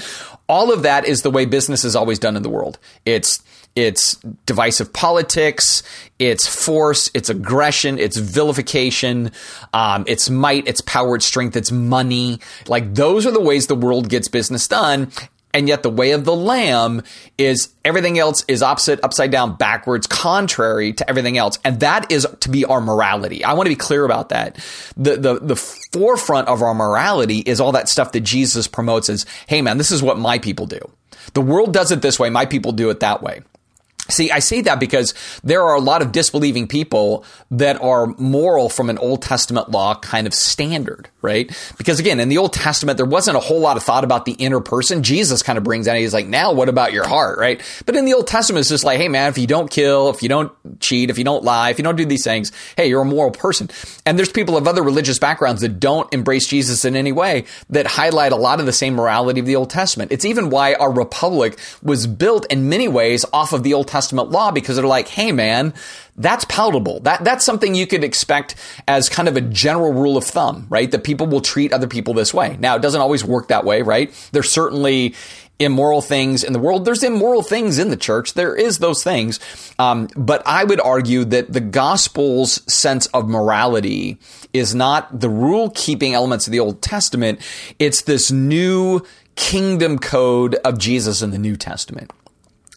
all 0.51 0.71
of 0.71 0.83
that 0.83 1.07
is 1.07 1.23
the 1.23 1.31
way 1.31 1.47
business 1.47 1.83
is 1.83 1.97
always 1.97 2.19
done 2.19 2.37
in 2.37 2.43
the 2.43 2.51
world. 2.51 2.79
It's, 3.07 3.43
it's 3.77 4.15
divisive 4.47 4.93
politics, 4.93 5.83
it's 6.19 6.47
force, 6.47 7.11
it's 7.15 7.31
aggression, 7.31 7.99
it's 7.99 8.17
vilification, 8.17 9.31
um, 9.73 10.05
it's 10.07 10.29
might, 10.29 10.67
it's 10.67 10.81
power, 10.81 11.17
it's 11.17 11.27
strength, 11.27 11.57
it's 11.57 11.71
money. 11.71 12.41
Like 12.67 12.95
those 12.95 13.27
are 13.27 13.31
the 13.31 13.41
ways 13.41 13.69
the 13.69 13.75
world 13.75 14.09
gets 14.09 14.29
business 14.29 14.67
done. 14.69 15.13
And 15.53 15.67
yet 15.67 15.83
the 15.83 15.91
way 15.91 16.13
of 16.13 16.25
the 16.25 16.35
lamb 16.35 17.03
is 17.37 17.75
everything 17.85 18.19
else 18.21 18.45
is 18.47 18.63
opposite, 18.63 19.01
upside 19.03 19.33
down, 19.33 19.57
backwards, 19.57 20.07
contrary 20.07 20.93
to 20.93 21.11
everything 21.11 21.39
else. 21.39 21.59
And 21.65 21.81
that 21.81 22.13
is 22.13 22.27
to 22.41 22.49
be 22.49 22.65
our 22.65 22.81
morality. 22.81 23.45
I 23.45 23.55
want 23.55 23.67
to 23.67 23.71
be 23.71 23.77
clear 23.77 24.05
about 24.05 24.29
that. 24.29 24.57
The, 24.97 25.17
the, 25.17 25.41
the 25.41 25.57
forefront 25.57 26.47
of 26.47 26.63
our 26.63 26.75
morality 26.75 27.39
is 27.39 27.61
all 27.61 27.73
that 27.73 27.89
stuff 27.89 28.13
that 28.13 28.21
Jesus 28.21 28.69
promotes 28.69 29.09
as, 29.09 29.27
hey 29.49 29.61
man, 29.61 29.77
this 29.79 29.91
is 29.91 30.03
what 30.05 30.19
my 30.19 30.39
people 30.39 30.67
do. 30.67 30.79
The 31.35 31.41
world 31.41 31.73
does 31.73 31.91
it 31.91 32.01
this 32.01 32.19
way. 32.19 32.31
My 32.31 32.47
people 32.47 32.71
do 32.71 32.91
it 32.91 33.01
that 33.01 33.21
way. 33.23 33.43
See, 34.11 34.31
I 34.31 34.41
say 34.41 34.61
that 34.63 34.81
because 34.81 35.15
there 35.43 35.63
are 35.63 35.75
a 35.75 35.81
lot 35.81 36.03
of 36.03 36.13
disbelieving 36.13 36.69
people 36.69 37.25
that 37.51 37.81
are 37.81 38.07
moral 38.19 38.69
from 38.69 38.91
an 38.91 38.99
Old 38.99 39.23
Testament 39.23 39.71
law 39.71 39.95
kind 39.95 40.27
of 40.27 40.35
standard, 40.35 41.09
right? 41.23 41.51
Because 41.79 41.99
again, 41.99 42.21
in 42.21 42.29
the 42.29 42.39
Old 42.39 42.53
Testament, 42.53 42.97
there 42.97 43.07
wasn't 43.07 43.37
a 43.37 43.41
whole 43.41 43.61
lot 43.61 43.77
of 43.77 43.83
thought 43.83 44.05
about 44.05 44.25
the 44.25 44.33
inner 44.33 44.61
person. 44.61 45.03
Jesus 45.03 45.43
kind 45.43 45.59
of 45.59 45.65
brings 45.65 45.87
that. 45.87 45.97
He's 45.97 46.15
like, 46.15 46.27
now 46.27 46.53
what 46.53 46.69
about 46.69 46.93
your 46.93 47.07
heart, 47.07 47.39
right? 47.39 47.61
But 47.87 47.97
in 47.97 48.05
the 48.05 48.15
Old 48.15 48.27
Testament, 48.27 48.61
it's 48.61 48.71
just 48.71 48.85
like, 48.85 48.99
hey 48.99 49.09
man, 49.09 49.31
if 49.31 49.39
you 49.39 49.47
don't 49.47 49.71
kill, 49.71 50.11
if 50.11 50.23
you 50.23 50.29
don't 50.29 50.53
cheat, 50.81 51.11
if 51.11 51.19
you 51.19 51.25
don't 51.25 51.45
lie, 51.45 51.71
if 51.71 51.79
you 51.79 51.85
don't 51.85 51.97
do 51.97 52.05
these 52.05 52.25
things, 52.25 52.53
hey, 52.77 52.89
you're 52.89 53.03
a 53.03 53.05
moral 53.05 53.31
person. 53.31 53.71
And 54.07 54.19
there's 54.19 54.33
people 54.33 54.57
of 54.57 54.67
other 54.67 54.83
religious 54.83 55.19
backgrounds 55.19 55.61
that 55.63 55.81
don't 55.81 56.13
embrace 56.13 56.47
Jesus 56.47 56.85
in 56.85 56.97
any 56.97 57.13
way 57.13 57.45
that 57.71 57.87
highlight 57.87 58.33
a 58.33 58.37
lot 58.37 58.61
of 58.61 58.67
the 58.67 58.73
same 58.73 58.95
morality 58.95 59.41
of 59.41 59.47
the 59.47 59.57
Old 59.57 59.71
Testament. 59.71 60.13
It's 60.13 60.25
even 60.25 60.51
why 60.51 60.75
our 60.75 60.93
republic 60.93 61.59
was 61.83 62.07
built 62.07 62.47
in 62.51 62.69
many 62.69 62.89
ways 62.89 63.25
off 63.33 63.53
of 63.53 63.63
the 63.63 63.75
Old 63.75 63.89
Testament 63.89 64.00
Law 64.13 64.51
because 64.51 64.77
they're 64.77 64.87
like, 64.87 65.09
hey 65.09 65.33
man, 65.33 65.75
that's 66.17 66.45
palatable. 66.45 67.01
That 67.01 67.25
that's 67.25 67.45
something 67.45 67.75
you 67.75 67.87
could 67.87 68.05
expect 68.05 68.55
as 68.87 69.09
kind 69.09 69.29
of 69.29 69.37
a 69.37 69.41
general 69.41 69.93
rule 69.93 70.17
of 70.17 70.25
thumb, 70.25 70.67
right? 70.69 70.91
That 70.91 71.05
people 71.05 71.27
will 71.27 71.41
treat 71.41 71.73
other 71.73 71.87
people 71.87 72.15
this 72.15 72.35
way. 72.35 72.57
Now, 72.59 72.77
it 72.77 72.83
doesn't 72.83 73.01
always 73.01 73.25
work 73.25 73.49
that 73.49 73.65
way, 73.65 73.83
right? 73.83 74.13
There's 74.33 74.51
certainly 74.51 75.15
immoral 75.61 76.01
things 76.01 76.43
in 76.43 76.53
the 76.53 76.59
world. 76.59 76.85
There's 76.85 77.05
immoral 77.05 77.43
things 77.43 77.79
in 77.79 77.91
the 77.91 77.97
church. 77.97 78.35
There 78.35 78.57
is 78.57 78.79
those 78.79 79.05
things. 79.05 79.39
Um, 79.79 80.09
but 80.17 80.43
I 80.47 80.65
would 80.65 80.81
argue 80.81 81.25
that 81.27 81.53
the 81.53 81.61
gospel's 81.61 82.63
sense 82.73 83.07
of 83.09 83.29
morality 83.29 84.19
is 84.53 84.75
not 84.75 85.21
the 85.21 85.29
rule 85.29 85.71
keeping 85.71 86.15
elements 86.15 86.47
of 86.47 86.53
the 86.53 86.61
Old 86.61 86.81
Testament. 86.81 87.41
It's 87.79 88.03
this 88.03 88.33
new 88.33 89.03
kingdom 89.37 89.99
code 89.99 90.55
of 90.57 90.79
Jesus 90.79 91.23
in 91.23 91.31
the 91.31 91.39
New 91.39 91.57
Testament 91.57 92.11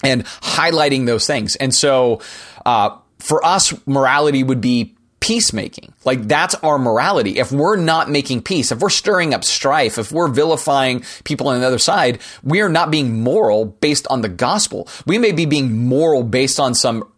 and 0.03 0.25
highlighting 0.25 1.05
those 1.05 1.25
things. 1.25 1.55
And 1.55 1.73
so, 1.73 2.21
uh, 2.65 2.97
for 3.19 3.43
us, 3.45 3.73
morality 3.87 4.43
would 4.43 4.61
be 4.61 4.95
peacemaking. 5.23 5.93
Like 6.03 6.27
that's 6.27 6.53
our 6.55 6.77
morality. 6.77 7.39
If 7.39 7.53
we're 7.53 7.77
not 7.77 8.09
making 8.09 8.41
peace, 8.41 8.73
if 8.73 8.79
we're 8.79 8.89
stirring 8.89 9.33
up 9.33 9.45
strife, 9.45 9.97
if 9.97 10.11
we're 10.11 10.27
vilifying 10.27 11.05
people 11.23 11.47
on 11.47 11.61
the 11.61 11.65
other 11.65 11.79
side, 11.79 12.19
we 12.43 12.59
are 12.59 12.67
not 12.67 12.91
being 12.91 13.21
moral 13.21 13.63
based 13.63 14.05
on 14.09 14.19
the 14.19 14.27
gospel. 14.27 14.89
We 15.05 15.17
may 15.17 15.31
be 15.31 15.45
being 15.45 15.87
moral 15.87 16.23
based 16.23 16.59
on 16.59 16.75
some 16.75 17.09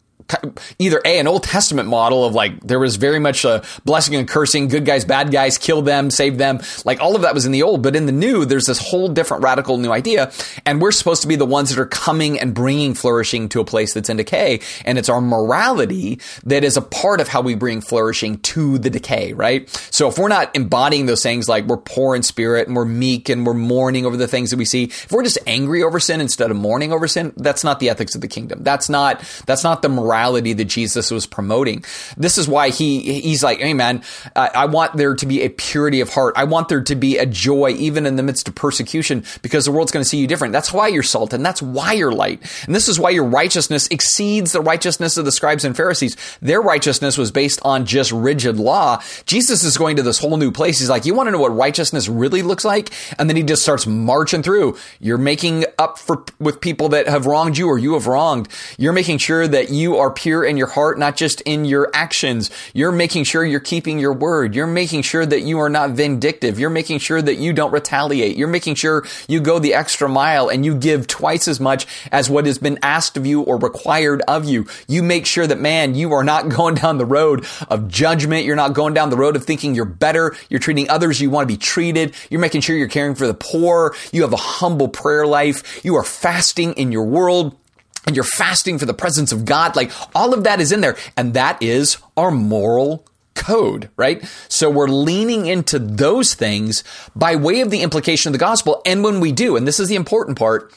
either 0.79 1.01
a 1.05 1.19
an 1.19 1.27
Old 1.27 1.43
Testament 1.43 1.87
model 1.87 2.25
of 2.25 2.33
like 2.33 2.59
there 2.61 2.79
was 2.79 2.95
very 2.95 3.19
much 3.19 3.45
a 3.45 3.63
blessing 3.83 4.15
and 4.15 4.27
cursing, 4.27 4.67
good 4.67 4.85
guys, 4.85 5.05
bad 5.05 5.31
guys, 5.31 5.57
kill 5.57 5.81
them, 5.81 6.09
save 6.09 6.37
them. 6.37 6.59
Like 6.83 6.99
all 6.99 7.15
of 7.15 7.21
that 7.21 7.33
was 7.33 7.45
in 7.45 7.51
the 7.51 7.63
old, 7.63 7.83
but 7.83 7.95
in 7.95 8.05
the 8.05 8.11
new, 8.11 8.45
there's 8.45 8.65
this 8.65 8.79
whole 8.79 9.07
different 9.07 9.43
radical 9.43 9.77
new 9.77 9.91
idea, 9.91 10.31
and 10.65 10.81
we're 10.81 10.91
supposed 10.91 11.21
to 11.21 11.27
be 11.27 11.35
the 11.35 11.45
ones 11.45 11.69
that 11.69 11.79
are 11.79 11.85
coming 11.85 12.39
and 12.39 12.53
bringing 12.53 12.93
flourishing 12.93 13.49
to 13.49 13.59
a 13.59 13.65
place 13.65 13.93
that's 13.93 14.09
in 14.09 14.17
decay, 14.17 14.59
and 14.83 14.97
it's 14.97 15.09
our 15.09 15.21
morality 15.21 16.19
that 16.43 16.63
is 16.63 16.77
a 16.77 16.81
part 16.81 17.21
of 17.21 17.27
how 17.27 17.41
we 17.41 17.55
bring 17.55 17.81
flourishing 17.81 18.37
to 18.39 18.77
the 18.77 18.89
decay, 18.89 19.33
right? 19.33 19.69
So 19.91 20.07
if 20.07 20.17
we're 20.17 20.27
not 20.27 20.55
embodying 20.55 21.05
those 21.05 21.23
things 21.23 21.47
like 21.47 21.65
we're 21.65 21.77
poor 21.77 22.15
in 22.15 22.23
spirit 22.23 22.67
and 22.67 22.75
we're 22.75 22.85
meek 22.85 23.29
and 23.29 23.45
we're 23.45 23.53
mourning 23.53 24.05
over 24.05 24.17
the 24.17 24.27
things 24.27 24.49
that 24.51 24.57
we 24.57 24.65
see, 24.65 24.85
if 24.85 25.11
we're 25.11 25.23
just 25.23 25.37
angry 25.45 25.83
over 25.83 25.99
sin 25.99 26.21
instead 26.21 26.51
of 26.51 26.57
mourning 26.57 26.91
over 26.91 27.07
sin, 27.07 27.33
that's 27.37 27.63
not 27.63 27.79
the 27.79 27.89
ethics 27.89 28.15
of 28.15 28.21
the 28.21 28.27
kingdom. 28.27 28.63
That's 28.63 28.89
not 28.89 29.23
that's 29.45 29.63
not 29.63 29.81
the 29.81 29.89
morality 29.89 30.14
morality 30.15 30.53
that 30.53 30.65
Jesus 30.65 31.11
was 31.11 31.25
promoting. 31.25 31.83
This 32.15 32.37
is 32.37 32.47
why 32.47 32.69
he 32.69 33.19
he's 33.21 33.43
like, 33.43 33.59
hey 33.59 33.73
man, 33.73 34.01
uh, 34.35 34.49
I 34.55 34.65
want 34.65 34.95
there 34.95 35.13
to 35.13 35.25
be 35.25 35.41
a 35.41 35.49
purity 35.49 35.99
of 36.01 36.09
heart. 36.09 36.35
I 36.37 36.45
want 36.45 36.69
there 36.69 36.81
to 36.81 36.95
be 36.95 37.17
a 37.17 37.25
joy 37.25 37.75
even 37.77 38.05
in 38.05 38.15
the 38.15 38.23
midst 38.23 38.47
of 38.47 38.55
persecution 38.55 39.25
because 39.41 39.65
the 39.65 39.71
world's 39.71 39.91
going 39.91 40.03
to 40.03 40.09
see 40.09 40.17
you 40.17 40.27
different. 40.27 40.53
That's 40.53 40.71
why 40.71 40.87
you're 40.87 41.03
salt 41.03 41.33
and 41.33 41.45
that's 41.45 41.61
why 41.61 41.93
you're 41.93 42.13
light. 42.13 42.39
And 42.65 42.73
this 42.73 42.87
is 42.87 42.97
why 42.97 43.09
your 43.09 43.25
righteousness 43.25 43.87
exceeds 43.91 44.53
the 44.53 44.61
righteousness 44.61 45.17
of 45.17 45.25
the 45.25 45.31
scribes 45.31 45.65
and 45.65 45.75
Pharisees. 45.75 46.15
Their 46.41 46.61
righteousness 46.61 47.17
was 47.17 47.31
based 47.31 47.59
on 47.63 47.85
just 47.85 48.11
rigid 48.11 48.57
law. 48.57 49.01
Jesus 49.25 49.63
is 49.63 49.77
going 49.77 49.97
to 49.97 50.03
this 50.03 50.19
whole 50.19 50.37
new 50.37 50.51
place. 50.51 50.79
He's 50.79 50.89
like, 50.89 51.05
you 51.05 51.13
want 51.13 51.27
to 51.27 51.31
know 51.31 51.39
what 51.39 51.55
righteousness 51.55 52.07
really 52.07 52.41
looks 52.41 52.63
like? 52.63 52.91
And 53.19 53.29
then 53.29 53.35
he 53.35 53.43
just 53.43 53.63
starts 53.63 53.85
marching 53.85 54.43
through. 54.43 54.77
You're 54.99 55.17
making 55.17 55.65
up 55.77 55.97
for 55.97 56.23
with 56.39 56.61
people 56.61 56.89
that 56.89 57.07
have 57.07 57.25
wronged 57.25 57.57
you 57.57 57.67
or 57.67 57.77
you 57.77 57.93
have 57.93 58.07
wronged. 58.07 58.47
You're 58.77 58.93
making 58.93 59.17
sure 59.17 59.47
that 59.47 59.69
you 59.69 59.97
are 59.97 60.04
are 60.05 60.11
pure 60.11 60.45
in 60.45 60.55
your 60.55 60.67
heart, 60.67 60.99
not 60.99 61.17
just 61.17 61.41
in 61.41 61.65
your 61.65 61.89
actions. 61.93 62.51
You're 62.73 62.91
making 62.91 63.23
sure 63.23 63.43
you're 63.43 63.59
keeping 63.59 63.97
your 63.97 64.13
word. 64.13 64.53
You're 64.53 64.67
making 64.67 65.01
sure 65.01 65.25
that 65.25 65.41
you 65.41 65.59
are 65.59 65.69
not 65.69 65.91
vindictive. 65.91 66.59
You're 66.59 66.69
making 66.69 66.99
sure 66.99 67.21
that 67.21 67.35
you 67.35 67.53
don't 67.53 67.71
retaliate. 67.71 68.37
You're 68.37 68.47
making 68.47 68.75
sure 68.75 69.05
you 69.27 69.39
go 69.39 69.57
the 69.57 69.73
extra 69.73 70.07
mile 70.07 70.47
and 70.47 70.63
you 70.63 70.75
give 70.75 71.07
twice 71.07 71.47
as 71.47 71.59
much 71.59 71.87
as 72.11 72.29
what 72.29 72.45
has 72.45 72.59
been 72.59 72.77
asked 72.83 73.17
of 73.17 73.25
you 73.25 73.41
or 73.41 73.57
required 73.57 74.21
of 74.27 74.45
you. 74.45 74.67
You 74.87 75.01
make 75.01 75.25
sure 75.25 75.47
that, 75.47 75.59
man, 75.59 75.95
you 75.95 76.13
are 76.13 76.23
not 76.23 76.49
going 76.55 76.75
down 76.75 76.99
the 76.99 77.05
road 77.05 77.45
of 77.67 77.87
judgment. 77.87 78.45
You're 78.45 78.55
not 78.55 78.73
going 78.73 78.93
down 78.93 79.09
the 79.09 79.17
road 79.17 79.35
of 79.35 79.43
thinking 79.43 79.73
you're 79.73 79.85
better. 79.85 80.35
You're 80.49 80.59
treating 80.59 80.87
others 80.89 81.19
you 81.19 81.31
want 81.31 81.49
to 81.49 81.53
be 81.53 81.57
treated. 81.57 82.13
You're 82.29 82.41
making 82.41 82.61
sure 82.61 82.75
you're 82.75 82.87
caring 82.87 83.15
for 83.15 83.25
the 83.25 83.33
poor. 83.33 83.95
You 84.11 84.21
have 84.21 84.33
a 84.33 84.37
humble 84.37 84.87
prayer 84.87 85.25
life. 85.25 85.83
You 85.83 85.95
are 85.95 86.03
fasting 86.03 86.73
in 86.73 86.91
your 86.91 87.05
world 87.05 87.57
and 88.05 88.15
you're 88.15 88.23
fasting 88.23 88.77
for 88.77 88.85
the 88.85 88.93
presence 88.93 89.31
of 89.31 89.45
God. 89.45 89.75
Like 89.75 89.91
all 90.13 90.33
of 90.33 90.43
that 90.43 90.59
is 90.59 90.71
in 90.71 90.81
there. 90.81 90.97
And 91.17 91.33
that 91.33 91.61
is 91.61 91.97
our 92.15 92.31
moral 92.31 93.05
code, 93.33 93.89
right? 93.97 94.23
So 94.47 94.69
we're 94.69 94.87
leaning 94.87 95.45
into 95.45 95.77
those 95.77 96.33
things 96.33 96.83
by 97.15 97.35
way 97.35 97.61
of 97.61 97.69
the 97.69 97.81
implication 97.81 98.29
of 98.29 98.33
the 98.33 98.39
gospel. 98.39 98.81
And 98.85 99.03
when 99.03 99.19
we 99.19 99.31
do, 99.31 99.55
and 99.55 99.67
this 99.67 99.79
is 99.79 99.89
the 99.89 99.95
important 99.95 100.37
part, 100.37 100.73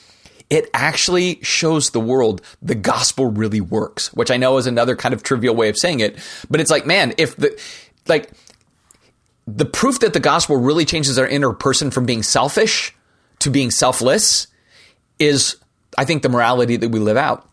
it 0.50 0.68
actually 0.72 1.38
shows 1.42 1.90
the 1.90 2.00
world 2.00 2.40
the 2.62 2.74
gospel 2.74 3.26
really 3.26 3.60
works, 3.60 4.12
which 4.14 4.30
I 4.30 4.38
know 4.38 4.56
is 4.56 4.66
another 4.66 4.96
kind 4.96 5.14
of 5.14 5.22
trivial 5.22 5.54
way 5.54 5.68
of 5.68 5.76
saying 5.76 6.00
it. 6.00 6.18
But 6.50 6.60
it's 6.60 6.70
like, 6.70 6.86
man, 6.86 7.14
if 7.18 7.36
the, 7.36 7.60
like, 8.06 8.30
the 9.46 9.66
proof 9.66 10.00
that 10.00 10.12
the 10.12 10.20
gospel 10.20 10.56
really 10.56 10.84
changes 10.84 11.18
our 11.18 11.26
inner 11.26 11.52
person 11.52 11.90
from 11.90 12.06
being 12.06 12.22
selfish 12.22 12.94
to 13.40 13.50
being 13.50 13.70
selfless 13.70 14.46
is 15.18 15.56
I 15.98 16.04
think, 16.04 16.22
the 16.22 16.28
morality 16.28 16.76
that 16.76 16.90
we 16.90 17.00
live 17.00 17.16
out. 17.16 17.44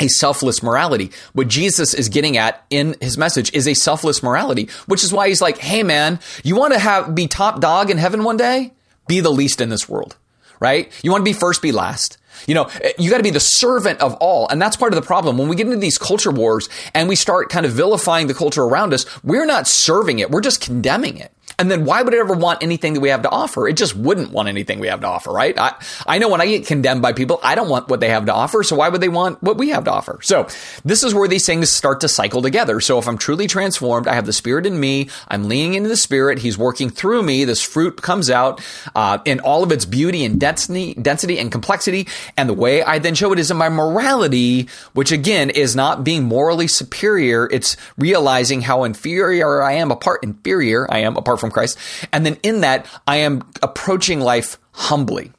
A 0.00 0.08
selfless 0.08 0.62
morality. 0.62 1.12
What 1.34 1.46
Jesus 1.46 1.94
is 1.94 2.08
getting 2.08 2.36
at 2.36 2.64
in 2.68 2.96
his 3.00 3.16
message 3.16 3.54
is 3.54 3.68
a 3.68 3.74
selfless 3.74 4.22
morality, 4.22 4.68
which 4.86 5.04
is 5.04 5.12
why 5.12 5.28
he's 5.28 5.40
like, 5.40 5.58
hey 5.58 5.84
man, 5.84 6.18
you 6.42 6.56
want 6.56 6.72
to 6.72 6.80
have 6.80 7.14
be 7.14 7.28
top 7.28 7.60
dog 7.60 7.90
in 7.90 7.98
heaven 7.98 8.24
one 8.24 8.36
day? 8.36 8.72
Be 9.06 9.20
the 9.20 9.30
least 9.30 9.60
in 9.60 9.68
this 9.68 9.88
world, 9.88 10.16
right? 10.58 10.90
You 11.04 11.12
want 11.12 11.20
to 11.20 11.30
be 11.30 11.38
first, 11.38 11.62
be 11.62 11.70
last. 11.70 12.18
You 12.46 12.54
know, 12.54 12.64
eh, 12.80 12.92
you 12.98 13.10
got 13.10 13.18
to 13.18 13.22
be 13.22 13.30
the 13.30 13.38
servant 13.38 14.00
of 14.00 14.14
all. 14.14 14.48
And 14.48 14.60
that's 14.60 14.76
part 14.76 14.92
of 14.92 15.00
the 15.00 15.06
problem. 15.06 15.38
When 15.38 15.46
we 15.46 15.54
get 15.54 15.66
into 15.66 15.78
these 15.78 15.98
culture 15.98 16.32
wars 16.32 16.68
and 16.94 17.08
we 17.08 17.14
start 17.14 17.50
kind 17.50 17.66
of 17.66 17.72
vilifying 17.72 18.26
the 18.26 18.34
culture 18.34 18.64
around 18.64 18.92
us, 18.92 19.06
we're 19.22 19.46
not 19.46 19.68
serving 19.68 20.18
it. 20.18 20.30
We're 20.30 20.40
just 20.40 20.60
condemning 20.60 21.18
it. 21.18 21.32
And 21.62 21.70
then 21.70 21.84
why 21.84 22.02
would 22.02 22.12
it 22.12 22.18
ever 22.18 22.34
want 22.34 22.60
anything 22.60 22.94
that 22.94 23.00
we 23.00 23.10
have 23.10 23.22
to 23.22 23.30
offer? 23.30 23.68
It 23.68 23.76
just 23.76 23.94
wouldn't 23.94 24.32
want 24.32 24.48
anything 24.48 24.80
we 24.80 24.88
have 24.88 25.02
to 25.02 25.06
offer, 25.06 25.30
right? 25.30 25.56
I, 25.56 25.76
I 26.08 26.18
know 26.18 26.28
when 26.28 26.40
I 26.40 26.46
get 26.46 26.66
condemned 26.66 27.02
by 27.02 27.12
people, 27.12 27.38
I 27.40 27.54
don't 27.54 27.68
want 27.68 27.86
what 27.86 28.00
they 28.00 28.08
have 28.08 28.26
to 28.26 28.34
offer. 28.34 28.64
So 28.64 28.74
why 28.74 28.88
would 28.88 29.00
they 29.00 29.08
want 29.08 29.40
what 29.44 29.58
we 29.58 29.68
have 29.68 29.84
to 29.84 29.92
offer? 29.92 30.18
So 30.22 30.48
this 30.84 31.04
is 31.04 31.14
where 31.14 31.28
these 31.28 31.46
things 31.46 31.70
start 31.70 32.00
to 32.00 32.08
cycle 32.08 32.42
together. 32.42 32.80
So 32.80 32.98
if 32.98 33.06
I'm 33.06 33.16
truly 33.16 33.46
transformed, 33.46 34.08
I 34.08 34.14
have 34.14 34.26
the 34.26 34.32
spirit 34.32 34.66
in 34.66 34.80
me. 34.80 35.08
I'm 35.28 35.44
leaning 35.44 35.74
into 35.74 35.88
the 35.88 35.96
spirit. 35.96 36.40
He's 36.40 36.58
working 36.58 36.90
through 36.90 37.22
me. 37.22 37.44
This 37.44 37.62
fruit 37.62 38.02
comes 38.02 38.28
out 38.28 38.60
uh, 38.96 39.18
in 39.24 39.38
all 39.38 39.62
of 39.62 39.70
its 39.70 39.84
beauty 39.84 40.24
and 40.24 40.40
density, 40.40 40.94
density 40.94 41.38
and 41.38 41.52
complexity. 41.52 42.08
And 42.36 42.48
the 42.48 42.54
way 42.54 42.82
I 42.82 42.98
then 42.98 43.14
show 43.14 43.32
it 43.32 43.38
is 43.38 43.52
in 43.52 43.56
my 43.56 43.68
morality, 43.68 44.66
which 44.94 45.12
again 45.12 45.48
is 45.48 45.76
not 45.76 46.02
being 46.02 46.24
morally 46.24 46.66
superior. 46.66 47.48
It's 47.52 47.76
realizing 47.96 48.62
how 48.62 48.82
inferior 48.82 49.62
I 49.62 49.74
am 49.74 49.92
apart, 49.92 50.24
inferior 50.24 50.92
I 50.92 50.98
am 50.98 51.16
apart 51.16 51.38
from 51.38 51.51
Christ. 51.52 51.78
And 52.12 52.26
then 52.26 52.38
in 52.42 52.60
that, 52.62 52.86
I 53.06 53.18
am 53.18 53.42
approaching 53.62 54.20
life 54.20 54.58
humbly. 54.72 55.32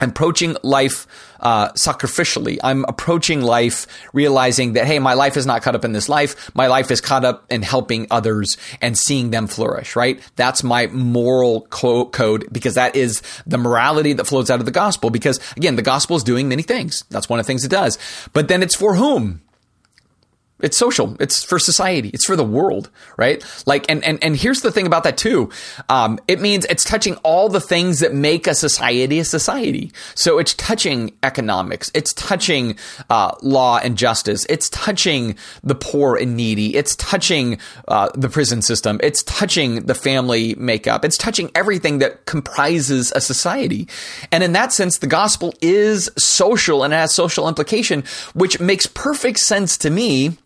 I'm 0.00 0.10
approaching 0.10 0.56
life 0.62 1.06
uh, 1.40 1.72
sacrificially. 1.72 2.58
I'm 2.62 2.84
approaching 2.84 3.42
life 3.42 3.86
realizing 4.12 4.74
that, 4.74 4.86
hey, 4.86 5.00
my 5.00 5.14
life 5.14 5.36
is 5.36 5.44
not 5.44 5.62
caught 5.62 5.74
up 5.74 5.84
in 5.84 5.92
this 5.92 6.08
life. 6.08 6.54
My 6.54 6.68
life 6.68 6.90
is 6.90 7.00
caught 7.00 7.24
up 7.24 7.46
in 7.50 7.62
helping 7.62 8.06
others 8.10 8.56
and 8.80 8.96
seeing 8.96 9.30
them 9.30 9.48
flourish, 9.48 9.96
right? 9.96 10.20
That's 10.36 10.62
my 10.62 10.86
moral 10.88 11.62
co- 11.62 12.06
code 12.06 12.46
because 12.52 12.74
that 12.74 12.94
is 12.94 13.22
the 13.46 13.58
morality 13.58 14.12
that 14.12 14.26
flows 14.26 14.50
out 14.50 14.60
of 14.60 14.66
the 14.66 14.72
gospel. 14.72 15.10
Because 15.10 15.40
again, 15.56 15.76
the 15.76 15.82
gospel 15.82 16.16
is 16.16 16.22
doing 16.22 16.48
many 16.48 16.62
things. 16.62 17.04
That's 17.10 17.28
one 17.28 17.40
of 17.40 17.46
the 17.46 17.48
things 17.48 17.64
it 17.64 17.70
does. 17.70 17.98
But 18.32 18.46
then 18.46 18.62
it's 18.62 18.76
for 18.76 18.94
whom? 18.94 19.42
It's 20.60 20.76
social. 20.76 21.16
It's 21.20 21.42
for 21.44 21.58
society. 21.58 22.10
It's 22.12 22.26
for 22.26 22.36
the 22.36 22.44
world, 22.44 22.90
right? 23.16 23.44
Like, 23.66 23.86
and 23.88 24.02
and 24.04 24.22
and 24.22 24.36
here's 24.36 24.62
the 24.62 24.72
thing 24.72 24.86
about 24.86 25.04
that 25.04 25.16
too. 25.16 25.50
Um, 25.88 26.18
it 26.26 26.40
means 26.40 26.64
it's 26.66 26.84
touching 26.84 27.16
all 27.16 27.48
the 27.48 27.60
things 27.60 28.00
that 28.00 28.14
make 28.14 28.46
a 28.46 28.54
society 28.54 29.18
a 29.18 29.24
society. 29.24 29.92
So 30.14 30.38
it's 30.38 30.54
touching 30.54 31.12
economics. 31.22 31.90
It's 31.94 32.12
touching 32.14 32.76
uh, 33.08 33.34
law 33.42 33.78
and 33.78 33.96
justice. 33.96 34.44
It's 34.48 34.68
touching 34.70 35.36
the 35.62 35.74
poor 35.74 36.16
and 36.16 36.36
needy. 36.36 36.76
It's 36.76 36.96
touching 36.96 37.58
uh, 37.86 38.10
the 38.14 38.28
prison 38.28 38.62
system. 38.62 39.00
It's 39.02 39.22
touching 39.24 39.86
the 39.86 39.94
family 39.94 40.54
makeup. 40.56 41.04
It's 41.04 41.16
touching 41.16 41.50
everything 41.54 41.98
that 41.98 42.26
comprises 42.26 43.12
a 43.14 43.20
society. 43.20 43.88
And 44.32 44.42
in 44.42 44.52
that 44.52 44.72
sense, 44.72 44.98
the 44.98 45.06
gospel 45.06 45.54
is 45.60 46.10
social 46.16 46.82
and 46.82 46.92
has 46.92 47.14
social 47.14 47.48
implication, 47.48 48.04
which 48.34 48.60
makes 48.60 48.86
perfect 48.86 49.38
sense 49.38 49.78
to 49.78 49.90
me 49.90 50.36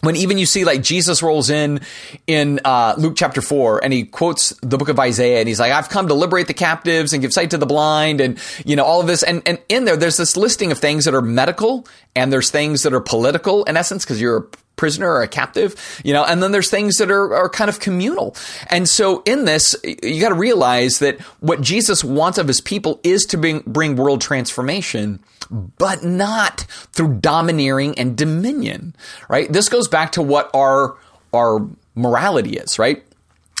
when 0.00 0.16
even 0.16 0.38
you 0.38 0.46
see 0.46 0.64
like 0.64 0.82
Jesus 0.82 1.22
rolls 1.22 1.50
in 1.50 1.80
in 2.26 2.60
uh, 2.64 2.94
Luke 2.98 3.14
chapter 3.16 3.40
four 3.40 3.82
and 3.82 3.92
he 3.92 4.04
quotes 4.04 4.50
the 4.60 4.76
book 4.76 4.88
of 4.88 4.98
Isaiah 4.98 5.38
and 5.38 5.48
he's 5.48 5.60
like, 5.60 5.72
I've 5.72 5.88
come 5.88 6.08
to 6.08 6.14
liberate 6.14 6.48
the 6.48 6.54
captives 6.54 7.12
and 7.12 7.22
give 7.22 7.32
sight 7.32 7.50
to 7.50 7.58
the 7.58 7.66
blind 7.66 8.20
and 8.20 8.38
you 8.64 8.76
know 8.76 8.84
all 8.84 9.00
of 9.00 9.06
this. 9.06 9.22
And 9.22 9.42
and 9.46 9.60
in 9.68 9.84
there 9.84 9.96
there's 9.96 10.16
this 10.16 10.36
listing 10.36 10.72
of 10.72 10.78
things 10.78 11.04
that 11.04 11.14
are 11.14 11.22
medical 11.22 11.86
and 12.16 12.32
there's 12.32 12.50
things 12.50 12.82
that 12.82 12.92
are 12.92 13.00
political 13.00 13.64
in 13.64 13.76
essence 13.76 14.04
because 14.04 14.20
you're 14.20 14.48
prisoner 14.76 15.08
or 15.08 15.22
a 15.22 15.28
captive, 15.28 15.74
you 16.04 16.12
know, 16.12 16.24
and 16.24 16.42
then 16.42 16.52
there's 16.52 16.70
things 16.70 16.96
that 16.96 17.10
are, 17.10 17.34
are 17.34 17.48
kind 17.48 17.68
of 17.68 17.78
communal. 17.80 18.34
And 18.68 18.88
so 18.88 19.22
in 19.24 19.44
this, 19.44 19.76
you 19.84 20.20
got 20.20 20.30
to 20.30 20.34
realize 20.34 20.98
that 21.00 21.20
what 21.40 21.60
Jesus 21.60 22.02
wants 22.02 22.38
of 22.38 22.48
his 22.48 22.60
people 22.60 23.00
is 23.02 23.26
to 23.26 23.38
bring, 23.38 23.60
bring 23.66 23.96
world 23.96 24.20
transformation 24.20 25.20
but 25.50 26.02
not 26.02 26.60
through 26.92 27.14
domineering 27.14 27.98
and 27.98 28.16
dominion, 28.16 28.94
right? 29.28 29.52
This 29.52 29.68
goes 29.68 29.86
back 29.86 30.12
to 30.12 30.22
what 30.22 30.50
our, 30.54 30.96
our 31.32 31.68
morality 31.94 32.56
is, 32.56 32.78
right? 32.78 33.04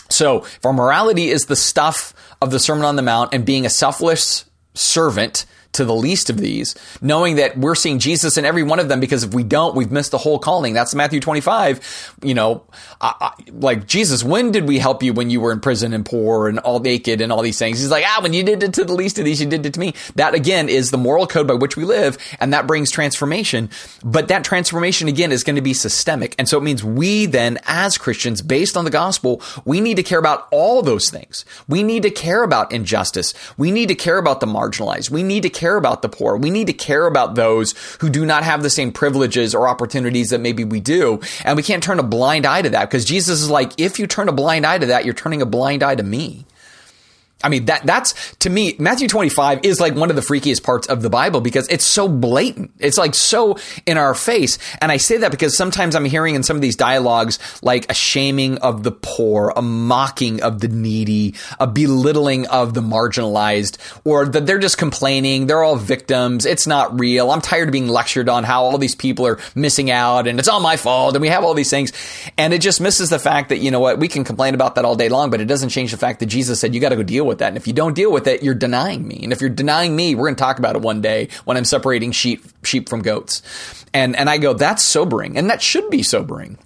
So 0.08 0.44
if 0.44 0.64
our 0.64 0.72
morality 0.72 1.28
is 1.28 1.46
the 1.46 1.56
stuff 1.56 2.14
of 2.40 2.50
the 2.50 2.58
Sermon 2.58 2.84
on 2.84 2.96
the 2.96 3.02
Mount 3.02 3.34
and 3.34 3.44
being 3.44 3.66
a 3.66 3.70
selfless 3.70 4.44
servant, 4.74 5.46
to 5.72 5.84
the 5.84 5.94
least 5.94 6.28
of 6.28 6.36
these, 6.36 6.74
knowing 7.00 7.36
that 7.36 7.56
we're 7.56 7.74
seeing 7.74 7.98
Jesus 7.98 8.36
in 8.36 8.44
every 8.44 8.62
one 8.62 8.78
of 8.78 8.88
them 8.88 9.00
because 9.00 9.24
if 9.24 9.32
we 9.32 9.42
don't, 9.42 9.74
we've 9.74 9.90
missed 9.90 10.10
the 10.10 10.18
whole 10.18 10.38
calling. 10.38 10.74
That's 10.74 10.94
Matthew 10.94 11.20
25. 11.20 12.16
You 12.22 12.34
know, 12.34 12.64
I, 13.00 13.14
I, 13.20 13.32
like 13.52 13.86
Jesus, 13.86 14.22
when 14.22 14.50
did 14.50 14.68
we 14.68 14.78
help 14.78 15.02
you 15.02 15.12
when 15.12 15.30
you 15.30 15.40
were 15.40 15.50
in 15.50 15.60
prison 15.60 15.94
and 15.94 16.04
poor 16.04 16.48
and 16.48 16.58
all 16.58 16.78
naked 16.80 17.20
and 17.20 17.32
all 17.32 17.42
these 17.42 17.58
things? 17.58 17.80
He's 17.80 17.90
like, 17.90 18.04
ah, 18.06 18.20
when 18.22 18.34
you 18.34 18.42
did 18.42 18.62
it 18.62 18.74
to 18.74 18.84
the 18.84 18.94
least 18.94 19.18
of 19.18 19.24
these, 19.24 19.40
you 19.40 19.48
did 19.48 19.64
it 19.64 19.74
to 19.74 19.80
me. 19.80 19.94
That 20.16 20.34
again 20.34 20.68
is 20.68 20.90
the 20.90 20.98
moral 20.98 21.26
code 21.26 21.46
by 21.46 21.54
which 21.54 21.76
we 21.76 21.84
live 21.84 22.18
and 22.38 22.52
that 22.52 22.66
brings 22.66 22.90
transformation. 22.90 23.70
But 24.04 24.28
that 24.28 24.44
transformation 24.44 25.08
again 25.08 25.32
is 25.32 25.42
going 25.42 25.56
to 25.56 25.62
be 25.62 25.74
systemic. 25.74 26.34
And 26.38 26.48
so 26.48 26.58
it 26.58 26.62
means 26.62 26.84
we 26.84 27.26
then 27.26 27.58
as 27.66 27.96
Christians, 27.96 28.42
based 28.42 28.76
on 28.76 28.84
the 28.84 28.90
gospel, 28.90 29.40
we 29.64 29.80
need 29.80 29.96
to 29.96 30.02
care 30.02 30.18
about 30.18 30.48
all 30.50 30.82
those 30.82 31.08
things. 31.08 31.44
We 31.66 31.82
need 31.82 32.02
to 32.02 32.10
care 32.10 32.42
about 32.42 32.72
injustice. 32.72 33.32
We 33.56 33.70
need 33.70 33.88
to 33.88 33.94
care 33.94 34.18
about 34.18 34.40
the 34.40 34.46
marginalized. 34.46 35.10
We 35.10 35.22
need 35.22 35.42
to 35.44 35.50
care 35.62 35.76
about 35.76 36.02
the 36.02 36.08
poor. 36.08 36.36
We 36.36 36.50
need 36.50 36.66
to 36.66 36.72
care 36.72 37.06
about 37.06 37.36
those 37.36 37.74
who 38.00 38.10
do 38.10 38.26
not 38.26 38.42
have 38.42 38.64
the 38.64 38.70
same 38.70 38.90
privileges 38.90 39.54
or 39.54 39.68
opportunities 39.68 40.30
that 40.30 40.40
maybe 40.40 40.64
we 40.64 40.80
do. 40.80 41.20
And 41.44 41.56
we 41.56 41.62
can't 41.62 41.84
turn 41.84 42.00
a 42.00 42.02
blind 42.02 42.46
eye 42.46 42.62
to 42.62 42.70
that 42.70 42.90
because 42.90 43.04
Jesus 43.04 43.40
is 43.40 43.48
like, 43.48 43.72
if 43.78 44.00
you 44.00 44.08
turn 44.08 44.28
a 44.28 44.32
blind 44.32 44.66
eye 44.66 44.78
to 44.78 44.86
that, 44.86 45.04
you're 45.04 45.14
turning 45.14 45.40
a 45.40 45.46
blind 45.46 45.84
eye 45.84 45.94
to 45.94 46.02
me. 46.02 46.44
I 47.44 47.48
mean, 47.48 47.66
that 47.66 47.84
that's 47.84 48.34
to 48.36 48.50
me, 48.50 48.76
Matthew 48.78 49.08
25 49.08 49.60
is 49.64 49.80
like 49.80 49.94
one 49.94 50.10
of 50.10 50.16
the 50.16 50.22
freakiest 50.22 50.62
parts 50.62 50.86
of 50.86 51.02
the 51.02 51.10
Bible 51.10 51.40
because 51.40 51.68
it's 51.68 51.84
so 51.84 52.08
blatant. 52.08 52.72
It's 52.78 52.98
like 52.98 53.14
so 53.14 53.58
in 53.86 53.98
our 53.98 54.14
face. 54.14 54.58
And 54.80 54.92
I 54.92 54.96
say 54.96 55.18
that 55.18 55.30
because 55.30 55.56
sometimes 55.56 55.94
I'm 55.94 56.04
hearing 56.04 56.34
in 56.34 56.42
some 56.42 56.56
of 56.56 56.62
these 56.62 56.76
dialogues 56.76 57.38
like 57.62 57.90
a 57.90 57.94
shaming 57.94 58.58
of 58.58 58.82
the 58.82 58.92
poor, 58.92 59.52
a 59.56 59.62
mocking 59.62 60.42
of 60.42 60.60
the 60.60 60.68
needy, 60.68 61.34
a 61.58 61.66
belittling 61.66 62.46
of 62.48 62.74
the 62.74 62.80
marginalized, 62.80 63.78
or 64.04 64.26
that 64.26 64.46
they're 64.46 64.58
just 64.58 64.78
complaining. 64.78 65.46
They're 65.46 65.62
all 65.62 65.76
victims. 65.76 66.46
It's 66.46 66.66
not 66.66 66.98
real. 66.98 67.30
I'm 67.30 67.40
tired 67.40 67.68
of 67.68 67.72
being 67.72 67.88
lectured 67.88 68.28
on 68.28 68.44
how 68.44 68.64
all 68.64 68.78
these 68.78 68.94
people 68.94 69.26
are 69.26 69.38
missing 69.54 69.90
out 69.90 70.26
and 70.26 70.38
it's 70.38 70.48
all 70.48 70.60
my 70.60 70.76
fault. 70.76 71.14
And 71.14 71.22
we 71.22 71.28
have 71.28 71.44
all 71.44 71.54
these 71.54 71.70
things. 71.70 71.92
And 72.38 72.52
it 72.52 72.60
just 72.60 72.80
misses 72.80 73.10
the 73.10 73.18
fact 73.18 73.48
that, 73.48 73.58
you 73.58 73.70
know 73.70 73.80
what, 73.80 73.98
we 73.98 74.08
can 74.08 74.24
complain 74.24 74.54
about 74.54 74.76
that 74.76 74.84
all 74.84 74.96
day 74.96 75.08
long, 75.08 75.30
but 75.30 75.40
it 75.40 75.46
doesn't 75.46 75.70
change 75.70 75.90
the 75.90 75.96
fact 75.96 76.20
that 76.20 76.26
Jesus 76.26 76.60
said, 76.60 76.74
you 76.74 76.80
got 76.80 76.90
to 76.90 76.96
go 76.96 77.02
deal 77.02 77.26
with 77.26 77.31
with 77.32 77.38
that. 77.40 77.48
And 77.48 77.56
if 77.56 77.66
you 77.66 77.72
don't 77.72 77.94
deal 77.94 78.12
with 78.12 78.26
it, 78.26 78.42
you're 78.42 78.54
denying 78.54 79.08
me. 79.08 79.20
And 79.22 79.32
if 79.32 79.40
you're 79.40 79.50
denying 79.50 79.96
me, 79.96 80.14
we're 80.14 80.26
going 80.26 80.36
to 80.36 80.40
talk 80.40 80.58
about 80.58 80.76
it 80.76 80.82
one 80.82 81.00
day 81.00 81.28
when 81.44 81.56
I'm 81.56 81.64
separating 81.64 82.12
sheep 82.12 82.44
sheep 82.62 82.88
from 82.88 83.02
goats. 83.02 83.42
And 83.94 84.14
and 84.14 84.28
I 84.28 84.38
go, 84.38 84.52
that's 84.52 84.84
sobering, 84.84 85.36
and 85.36 85.50
that 85.50 85.62
should 85.62 85.88
be 85.90 86.02
sobering. 86.02 86.58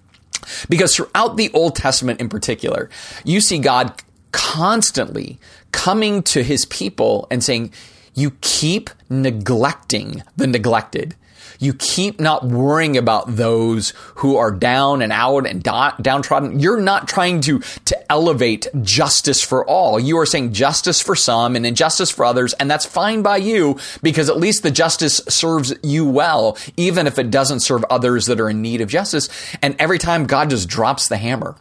Because 0.68 0.94
throughout 0.94 1.37
the 1.37 1.50
Old 1.52 1.74
Testament 1.74 2.20
in 2.20 2.29
particular, 2.29 2.90
you 3.24 3.40
see 3.40 3.59
God 3.59 4.02
constantly 4.33 5.38
coming 5.72 6.22
to 6.22 6.42
his 6.42 6.64
people 6.66 7.26
and 7.31 7.42
saying, 7.42 7.72
You 8.14 8.33
keep 8.40 8.90
neglecting 9.09 10.22
the 10.37 10.46
neglected. 10.46 11.14
You 11.59 11.75
keep 11.75 12.21
not 12.21 12.45
worrying 12.45 12.97
about 12.97 13.37
those 13.37 13.92
who 14.16 14.37
are 14.37 14.51
down 14.51 15.03
and 15.03 15.12
out 15.12 15.47
and 15.47 15.62
downtrodden. 15.62 16.61
You're 16.61 16.81
not 16.81 17.09
trying 17.09 17.40
to, 17.42 17.61
to 17.87 18.12
elevate 18.12 18.69
justice 18.83 19.42
for 19.42 19.64
all. 19.66 19.99
You 19.99 20.19
are 20.19 20.27
saying 20.27 20.53
justice 20.53 21.01
for 21.01 21.16
some 21.16 21.57
and 21.57 21.66
injustice 21.66 22.11
for 22.11 22.25
others. 22.25 22.53
And 22.55 22.71
that's 22.71 22.87
fine 22.87 23.23
by 23.23 23.38
you 23.38 23.79
because 24.03 24.29
at 24.29 24.38
least 24.38 24.62
the 24.62 24.71
justice 24.71 25.21
serves 25.29 25.75
you 25.83 26.07
well, 26.07 26.57
even 26.77 27.07
if 27.07 27.19
it 27.19 27.31
doesn't 27.31 27.61
serve 27.61 27.85
others 27.90 28.27
that 28.27 28.40
are 28.40 28.51
in 28.51 28.62
need 28.62 28.81
of 28.81 28.88
justice. 28.88 29.29
And 29.62 29.77
every 29.79 29.99
time 29.99 30.27
God 30.27 30.51
just 30.51 30.69
drops 30.69 31.09
the 31.09 31.16
hammer. 31.16 31.57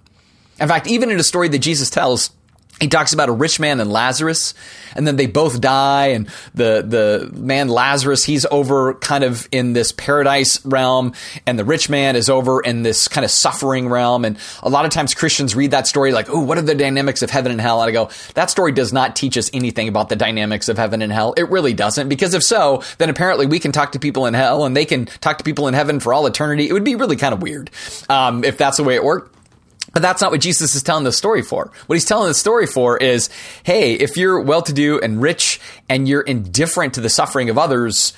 In 0.60 0.68
fact, 0.68 0.88
even 0.88 1.12
in 1.12 1.20
a 1.20 1.24
story 1.24 1.50
that 1.50 1.60
Jesus 1.60 1.90
tells, 1.90 2.32
he 2.80 2.90
talks 2.90 3.14
about 3.14 3.30
a 3.30 3.32
rich 3.32 3.60
man 3.60 3.80
and 3.80 3.90
Lazarus, 3.90 4.54
and 4.96 5.08
then 5.08 5.16
they 5.16 5.28
both 5.28 5.62
die. 5.62 6.08
And 6.08 6.28
the 6.54 6.84
the 6.86 7.32
man 7.34 7.70
Lazarus, 7.70 8.24
he's 8.24 8.46
over 8.52 8.96
kind 8.96 9.24
of 9.24 9.48
in 9.52 9.74
this 9.74 9.92
paradise 9.92 10.64
realm, 10.66 11.14
and 11.46 11.58
the 11.58 11.64
rich 11.64 11.90
man 11.90 12.16
is 12.16 12.30
over 12.30 12.60
in 12.60 12.84
this 12.84 13.08
kind 13.08 13.24
of 13.24 13.32
suffering 13.32 13.88
realm. 13.88 14.26
And 14.26 14.38
a 14.62 14.70
lot 14.70 14.86
of 14.86 14.92
times 14.92 15.14
Christians 15.14 15.56
read 15.56 15.72
that 15.72 15.88
story 15.88 16.12
like, 16.12 16.30
"Oh, 16.30 16.40
what 16.40 16.58
are 16.58 16.64
the 16.64 16.76
dynamics 16.76 17.22
of 17.22 17.30
heaven 17.30 17.52
and 17.52 17.62
hell?" 17.62 17.82
And 17.82 17.90
I 17.90 17.92
go, 17.92 18.10
"That 18.34 18.50
story 18.50 18.74
does 18.74 18.92
not 18.92 19.16
teach 19.16 19.38
us 19.38 19.50
anything 19.54 19.88
about 19.88 20.10
the 20.10 20.16
dynamics 20.18 20.68
of 20.68 20.78
heaven 20.78 21.02
and 21.02 21.14
hell. 21.14 21.34
It 21.38 21.50
really 21.50 21.74
doesn't, 21.74 22.10
because 22.10 22.34
if 22.34 22.44
so, 22.44 22.84
then 22.98 23.10
apparently 23.10 23.46
we 23.46 23.60
can 23.60 23.72
talk 23.72 23.94
to 23.94 24.00
people 24.00 24.26
in 24.26 24.34
hell 24.34 24.66
and 24.66 24.76
they 24.76 24.86
can 24.86 25.06
talk 25.06 25.38
to 25.38 25.44
people 25.44 25.68
in 25.68 25.74
heaven 25.74 26.00
for 26.00 26.14
all 26.14 26.28
eternity. 26.28 26.68
It 26.68 26.74
would 26.74 26.84
be 26.84 26.96
really 26.96 27.16
kind 27.16 27.34
of 27.34 27.42
weird 27.42 27.72
um, 28.10 28.44
if 28.44 28.58
that's 28.58 28.78
the 28.78 28.84
way 28.84 28.96
it 28.96 29.04
worked." 29.04 29.35
But 29.94 30.02
that's 30.02 30.22
not 30.22 30.32
what 30.32 30.42
Jesus 30.42 30.76
is 30.76 30.84
telling 30.84 31.04
the 31.04 31.12
story 31.12 31.42
for. 31.42 31.72
What 31.88 31.96
he's 31.96 32.06
telling 32.06 32.28
the 32.28 32.34
story 32.34 32.68
for 32.68 32.98
is, 32.98 33.30
hey, 33.64 33.94
if 33.94 34.18
you're 34.18 34.40
well 34.42 34.62
to 34.64 34.74
do 34.74 35.00
and 35.00 35.22
rich 35.22 35.60
and 35.88 36.08
you're 36.08 36.22
indifferent 36.22 36.96
to 36.96 37.02
the 37.02 37.10
suffering 37.10 37.50
of 37.50 37.58
others, 37.58 38.14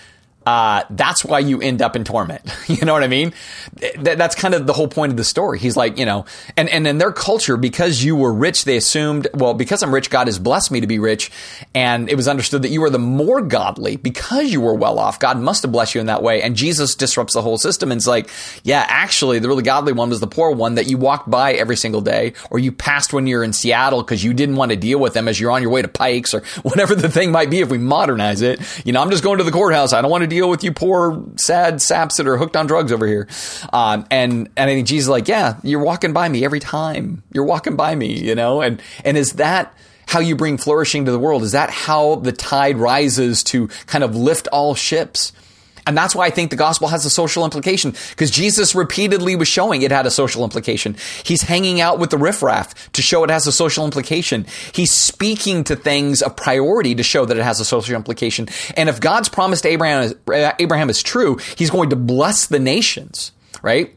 uh, 0.47 0.85
that's 0.91 1.25
why 1.25 1.39
you 1.39 1.59
end 1.59 1.81
up 1.81 1.97
in 1.97 2.05
torment. 2.05 2.41
you 2.67 2.85
know 2.85 2.93
what 2.93 3.03
I 3.03 3.09
mean? 3.09 3.33
Th- 3.81 4.17
that's 4.17 4.33
kind 4.33 4.53
of 4.53 4.65
the 4.65 4.71
whole 4.71 4.87
point 4.87 5.11
of 5.11 5.17
the 5.17 5.25
story. 5.25 5.59
He's 5.59 5.75
like, 5.75 5.97
you 5.97 6.05
know, 6.05 6.23
and, 6.55 6.69
and 6.69 6.87
in 6.87 6.99
their 6.99 7.11
culture, 7.11 7.57
because 7.57 8.01
you 8.01 8.15
were 8.15 8.33
rich, 8.33 8.63
they 8.63 8.77
assumed, 8.77 9.27
well, 9.33 9.53
because 9.53 9.83
I'm 9.83 9.93
rich, 9.93 10.09
God 10.09 10.27
has 10.27 10.39
blessed 10.39 10.71
me 10.71 10.79
to 10.79 10.87
be 10.87 10.99
rich. 10.99 11.31
And 11.75 12.09
it 12.09 12.15
was 12.15 12.29
understood 12.29 12.61
that 12.61 12.69
you 12.69 12.79
were 12.79 12.89
the 12.89 12.97
more 12.97 13.41
godly 13.41 13.97
because 13.97 14.49
you 14.49 14.61
were 14.61 14.73
well 14.73 14.99
off. 14.99 15.19
God 15.19 15.37
must 15.37 15.63
have 15.63 15.73
blessed 15.73 15.95
you 15.95 15.99
in 15.99 16.07
that 16.07 16.23
way. 16.23 16.41
And 16.41 16.55
Jesus 16.55 16.95
disrupts 16.95 17.33
the 17.33 17.41
whole 17.41 17.57
system 17.57 17.91
and 17.91 17.99
it's 17.99 18.07
like, 18.07 18.29
yeah, 18.63 18.85
actually, 18.87 19.39
the 19.39 19.49
really 19.49 19.63
godly 19.63 19.91
one 19.91 20.09
was 20.09 20.21
the 20.21 20.27
poor 20.27 20.51
one 20.51 20.75
that 20.75 20.87
you 20.87 20.97
walked 20.97 21.29
by 21.29 21.55
every 21.55 21.75
single 21.75 21.99
day 21.99 22.31
or 22.49 22.57
you 22.57 22.71
passed 22.71 23.11
when 23.11 23.27
you're 23.27 23.43
in 23.43 23.51
Seattle 23.51 24.01
because 24.01 24.23
you 24.23 24.33
didn't 24.33 24.55
want 24.55 24.71
to 24.71 24.77
deal 24.77 24.97
with 24.97 25.13
them 25.13 25.27
as 25.27 25.41
you're 25.41 25.51
on 25.51 25.61
your 25.61 25.71
way 25.71 25.81
to 25.81 25.89
Pikes 25.89 26.33
or 26.33 26.39
whatever 26.63 26.95
the 26.95 27.09
thing 27.09 27.33
might 27.33 27.49
be 27.49 27.59
if 27.59 27.69
we 27.69 27.77
modernize 27.77 28.41
it. 28.41 28.61
You 28.85 28.93
know, 28.93 29.01
I'm 29.01 29.11
just 29.11 29.25
going 29.25 29.39
to 29.39 29.43
the 29.43 29.51
courthouse. 29.51 29.91
I 29.91 30.01
don't 30.01 30.09
want 30.09 30.21
to 30.21 30.27
deal 30.27 30.36
deal 30.37 30.49
with 30.49 30.63
you 30.63 30.71
poor, 30.71 31.23
sad 31.37 31.81
saps 31.81 32.17
that 32.17 32.27
are 32.27 32.37
hooked 32.37 32.55
on 32.55 32.67
drugs 32.67 32.91
over 32.91 33.07
here. 33.07 33.27
Um, 33.73 34.05
and, 34.11 34.49
and 34.55 34.69
I 34.69 34.73
think 34.75 34.87
Jesus 34.87 35.05
is 35.05 35.09
like, 35.09 35.27
yeah, 35.27 35.57
you're 35.63 35.83
walking 35.83 36.13
by 36.13 36.29
me 36.29 36.45
every 36.45 36.59
time. 36.59 37.23
You're 37.33 37.43
walking 37.43 37.75
by 37.75 37.95
me, 37.95 38.19
you 38.19 38.35
know? 38.35 38.61
And, 38.61 38.81
and 39.03 39.17
is 39.17 39.33
that, 39.33 39.73
how 40.07 40.19
you 40.19 40.35
bring 40.35 40.57
flourishing 40.57 41.05
to 41.05 41.11
the 41.11 41.19
world? 41.19 41.43
Is 41.43 41.51
that 41.51 41.69
how 41.69 42.15
the 42.15 42.31
tide 42.31 42.77
rises 42.77 43.43
to 43.45 43.67
kind 43.87 44.03
of 44.03 44.15
lift 44.15 44.47
all 44.47 44.73
ships? 44.73 45.33
And 45.87 45.97
that's 45.97 46.13
why 46.13 46.25
I 46.25 46.29
think 46.29 46.51
the 46.51 46.57
gospel 46.57 46.89
has 46.89 47.05
a 47.05 47.09
social 47.09 47.45
implication 47.45 47.95
because 48.09 48.29
Jesus 48.29 48.75
repeatedly 48.75 49.37
was 49.37 49.47
showing 49.47 49.81
it 49.81 49.91
had 49.91 50.05
a 50.05 50.11
social 50.11 50.43
implication. 50.43 50.97
He's 51.23 51.41
hanging 51.41 51.79
out 51.79 51.97
with 51.97 52.09
the 52.09 52.17
riffraff 52.17 52.91
to 52.91 53.01
show 53.01 53.23
it 53.23 53.29
has 53.29 53.47
a 53.47 53.53
social 53.53 53.85
implication. 53.85 54.45
He's 54.73 54.91
speaking 54.91 55.63
to 55.63 55.77
things 55.77 56.21
of 56.21 56.35
priority 56.35 56.93
to 56.95 57.03
show 57.03 57.25
that 57.25 57.37
it 57.37 57.43
has 57.43 57.61
a 57.61 57.65
social 57.65 57.95
implication. 57.95 58.49
And 58.75 58.89
if 58.89 58.99
God's 58.99 59.29
promise 59.29 59.61
to 59.61 59.69
Abraham 59.69 60.03
is, 60.03 60.15
uh, 60.27 60.51
Abraham 60.59 60.89
is 60.89 61.01
true, 61.01 61.39
he's 61.55 61.69
going 61.69 61.89
to 61.91 61.95
bless 61.95 62.47
the 62.47 62.59
nations, 62.59 63.31
right? 63.61 63.95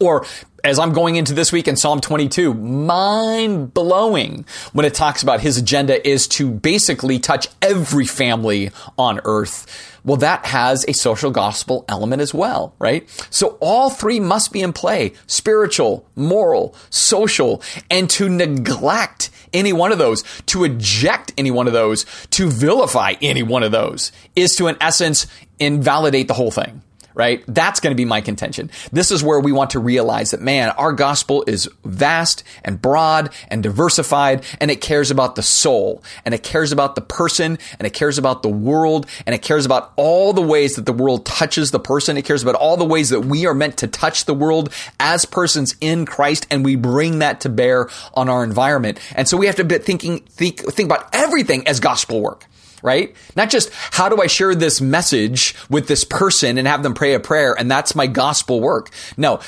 Or 0.00 0.26
as 0.64 0.78
I'm 0.78 0.92
going 0.92 1.16
into 1.16 1.34
this 1.34 1.52
week 1.52 1.66
in 1.66 1.76
Psalm 1.76 2.00
22, 2.00 2.54
mind 2.54 3.74
blowing 3.74 4.44
when 4.72 4.86
it 4.86 4.94
talks 4.94 5.22
about 5.22 5.40
his 5.40 5.58
agenda 5.58 6.06
is 6.08 6.28
to 6.28 6.50
basically 6.50 7.18
touch 7.18 7.48
every 7.60 8.06
family 8.06 8.70
on 8.96 9.20
earth. 9.24 9.90
Well, 10.04 10.18
that 10.18 10.46
has 10.46 10.84
a 10.86 10.94
social 10.94 11.30
gospel 11.30 11.84
element 11.88 12.22
as 12.22 12.32
well, 12.32 12.74
right? 12.78 13.08
So 13.30 13.56
all 13.60 13.90
three 13.90 14.20
must 14.20 14.52
be 14.52 14.62
in 14.62 14.72
play 14.72 15.14
spiritual, 15.26 16.08
moral, 16.14 16.74
social, 16.90 17.62
and 17.90 18.08
to 18.10 18.28
neglect 18.28 19.30
any 19.52 19.72
one 19.72 19.92
of 19.92 19.98
those, 19.98 20.22
to 20.46 20.64
eject 20.64 21.32
any 21.36 21.50
one 21.50 21.66
of 21.66 21.72
those, 21.72 22.06
to 22.30 22.48
vilify 22.48 23.14
any 23.20 23.42
one 23.42 23.62
of 23.62 23.72
those 23.72 24.12
is 24.34 24.54
to, 24.56 24.68
in 24.68 24.76
essence, 24.80 25.26
invalidate 25.58 26.28
the 26.28 26.34
whole 26.34 26.50
thing 26.50 26.82
right? 27.14 27.44
That's 27.46 27.80
going 27.80 27.92
to 27.92 27.96
be 27.96 28.04
my 28.04 28.20
contention. 28.20 28.70
This 28.92 29.10
is 29.10 29.22
where 29.22 29.40
we 29.40 29.52
want 29.52 29.70
to 29.70 29.78
realize 29.78 30.30
that, 30.30 30.40
man, 30.40 30.70
our 30.70 30.92
gospel 30.92 31.44
is 31.46 31.68
vast 31.84 32.44
and 32.64 32.80
broad 32.80 33.32
and 33.48 33.62
diversified, 33.62 34.44
and 34.60 34.70
it 34.70 34.80
cares 34.80 35.10
about 35.10 35.36
the 35.36 35.42
soul, 35.42 36.02
and 36.24 36.34
it 36.34 36.42
cares 36.42 36.72
about 36.72 36.94
the 36.94 37.00
person, 37.00 37.58
and 37.78 37.86
it 37.86 37.92
cares 37.92 38.18
about 38.18 38.42
the 38.42 38.48
world, 38.48 39.06
and 39.26 39.34
it 39.34 39.42
cares 39.42 39.66
about 39.66 39.92
all 39.96 40.32
the 40.32 40.42
ways 40.42 40.76
that 40.76 40.86
the 40.86 40.92
world 40.92 41.26
touches 41.26 41.70
the 41.70 41.80
person. 41.80 42.16
It 42.16 42.24
cares 42.24 42.42
about 42.42 42.54
all 42.54 42.76
the 42.76 42.84
ways 42.84 43.10
that 43.10 43.20
we 43.20 43.46
are 43.46 43.54
meant 43.54 43.78
to 43.78 43.86
touch 43.86 44.24
the 44.24 44.34
world 44.34 44.72
as 44.98 45.24
persons 45.24 45.76
in 45.80 46.06
Christ, 46.06 46.46
and 46.50 46.64
we 46.64 46.76
bring 46.76 47.18
that 47.20 47.40
to 47.42 47.48
bear 47.48 47.88
on 48.14 48.28
our 48.28 48.44
environment. 48.44 48.98
And 49.14 49.28
so 49.28 49.36
we 49.36 49.46
have 49.46 49.56
to 49.56 49.64
be 49.64 49.78
thinking, 49.78 50.20
think, 50.20 50.60
think 50.60 50.90
about 50.90 51.08
everything 51.12 51.66
as 51.66 51.80
gospel 51.80 52.20
work 52.20 52.46
right? 52.82 53.14
Not 53.36 53.50
just 53.50 53.70
how 53.72 54.08
do 54.08 54.20
I 54.20 54.26
share 54.26 54.54
this 54.54 54.80
message 54.80 55.54
with 55.70 55.88
this 55.88 56.04
person 56.04 56.58
and 56.58 56.66
have 56.66 56.82
them 56.82 56.94
pray 56.94 57.14
a 57.14 57.20
prayer 57.20 57.54
and 57.58 57.70
that's 57.70 57.94
my 57.94 58.06
gospel 58.06 58.60
work. 58.60 58.90
No, 59.16 59.40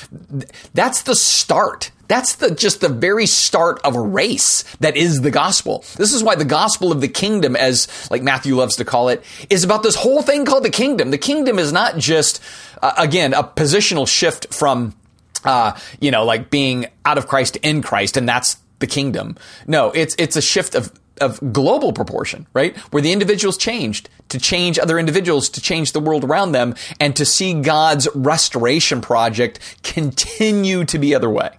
that's 0.73 1.03
the 1.03 1.15
start. 1.15 1.91
That's 2.07 2.35
the 2.35 2.51
just 2.51 2.81
the 2.81 2.89
very 2.89 3.25
start 3.25 3.79
of 3.83 3.95
a 3.95 4.01
race 4.01 4.63
that 4.79 4.95
is 4.95 5.21
the 5.21 5.31
gospel. 5.31 5.83
This 5.97 6.13
is 6.13 6.23
why 6.23 6.35
the 6.35 6.45
gospel 6.45 6.91
of 6.91 7.01
the 7.01 7.07
kingdom, 7.07 7.55
as 7.55 7.87
like 8.11 8.21
Matthew 8.21 8.55
loves 8.55 8.75
to 8.77 8.85
call 8.85 9.09
it, 9.09 9.23
is 9.49 9.63
about 9.63 9.83
this 9.83 9.95
whole 9.95 10.21
thing 10.21 10.45
called 10.45 10.63
the 10.63 10.69
kingdom. 10.69 11.11
The 11.11 11.17
kingdom 11.17 11.57
is 11.57 11.71
not 11.71 11.97
just 11.97 12.41
uh, 12.81 12.93
again 12.97 13.33
a 13.33 13.43
positional 13.43 14.07
shift 14.07 14.53
from 14.53 14.95
uh, 15.43 15.77
you 15.99 16.11
know 16.11 16.25
like 16.25 16.49
being 16.49 16.85
out 17.05 17.17
of 17.17 17.27
Christ 17.27 17.55
in 17.57 17.81
Christ, 17.81 18.17
and 18.17 18.29
that's 18.29 18.57
the 18.79 18.87
kingdom. 18.87 19.35
No, 19.65 19.91
it's 19.91 20.15
it's 20.19 20.35
a 20.35 20.41
shift 20.41 20.75
of 20.75 20.91
of 21.21 21.39
global 21.53 21.93
proportion, 21.93 22.47
right? 22.53 22.75
Where 22.91 23.01
the 23.01 23.11
individuals 23.11 23.57
changed 23.57 24.09
to 24.29 24.39
change 24.39 24.77
other 24.79 24.99
individuals, 24.99 25.49
to 25.49 25.61
change 25.61 25.91
the 25.91 25.99
world 25.99 26.23
around 26.23 26.51
them, 26.51 26.75
and 26.99 27.15
to 27.15 27.25
see 27.25 27.53
God's 27.53 28.07
restoration 28.13 29.01
project 29.01 29.59
continue 29.83 30.83
to 30.85 30.99
be 30.99 31.15
underway 31.15 31.51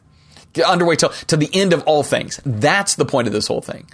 underway 0.67 0.97
till 0.97 1.11
to 1.11 1.37
the 1.37 1.51
end 1.53 1.75
of 1.75 1.83
all 1.85 2.03
things. 2.03 2.41
That's 2.45 2.95
the 2.95 3.05
point 3.05 3.27
of 3.27 3.33
this 3.35 3.47
whole 3.47 3.61
thing. 3.61 3.87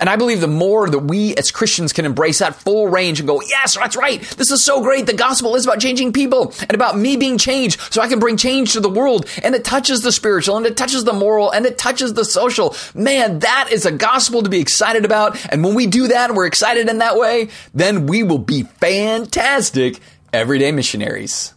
And 0.00 0.08
I 0.08 0.16
believe 0.16 0.40
the 0.40 0.48
more 0.48 0.88
that 0.88 0.98
we 1.00 1.34
as 1.36 1.50
Christians 1.50 1.92
can 1.92 2.04
embrace 2.04 2.38
that 2.40 2.56
full 2.56 2.88
range 2.88 3.20
and 3.20 3.28
go, 3.28 3.40
yes, 3.42 3.76
that's 3.76 3.96
right. 3.96 4.20
This 4.20 4.50
is 4.50 4.64
so 4.64 4.82
great. 4.82 5.06
The 5.06 5.14
gospel 5.14 5.56
is 5.56 5.64
about 5.64 5.80
changing 5.80 6.12
people 6.12 6.52
and 6.60 6.74
about 6.74 6.98
me 6.98 7.16
being 7.16 7.38
changed 7.38 7.80
so 7.92 8.00
I 8.00 8.08
can 8.08 8.18
bring 8.18 8.36
change 8.36 8.72
to 8.72 8.80
the 8.80 8.90
world. 8.90 9.26
And 9.42 9.54
it 9.54 9.64
touches 9.64 10.02
the 10.02 10.12
spiritual 10.12 10.56
and 10.56 10.66
it 10.66 10.76
touches 10.76 11.04
the 11.04 11.12
moral 11.12 11.50
and 11.50 11.66
it 11.66 11.78
touches 11.78 12.14
the 12.14 12.24
social. 12.24 12.74
Man, 12.94 13.40
that 13.40 13.68
is 13.72 13.86
a 13.86 13.92
gospel 13.92 14.42
to 14.42 14.50
be 14.50 14.60
excited 14.60 15.04
about. 15.04 15.38
And 15.50 15.64
when 15.64 15.74
we 15.74 15.86
do 15.86 16.08
that 16.08 16.30
and 16.30 16.36
we're 16.36 16.46
excited 16.46 16.88
in 16.88 16.98
that 16.98 17.16
way, 17.16 17.48
then 17.74 18.06
we 18.06 18.22
will 18.22 18.38
be 18.38 18.62
fantastic 18.62 20.00
everyday 20.32 20.72
missionaries. 20.72 21.54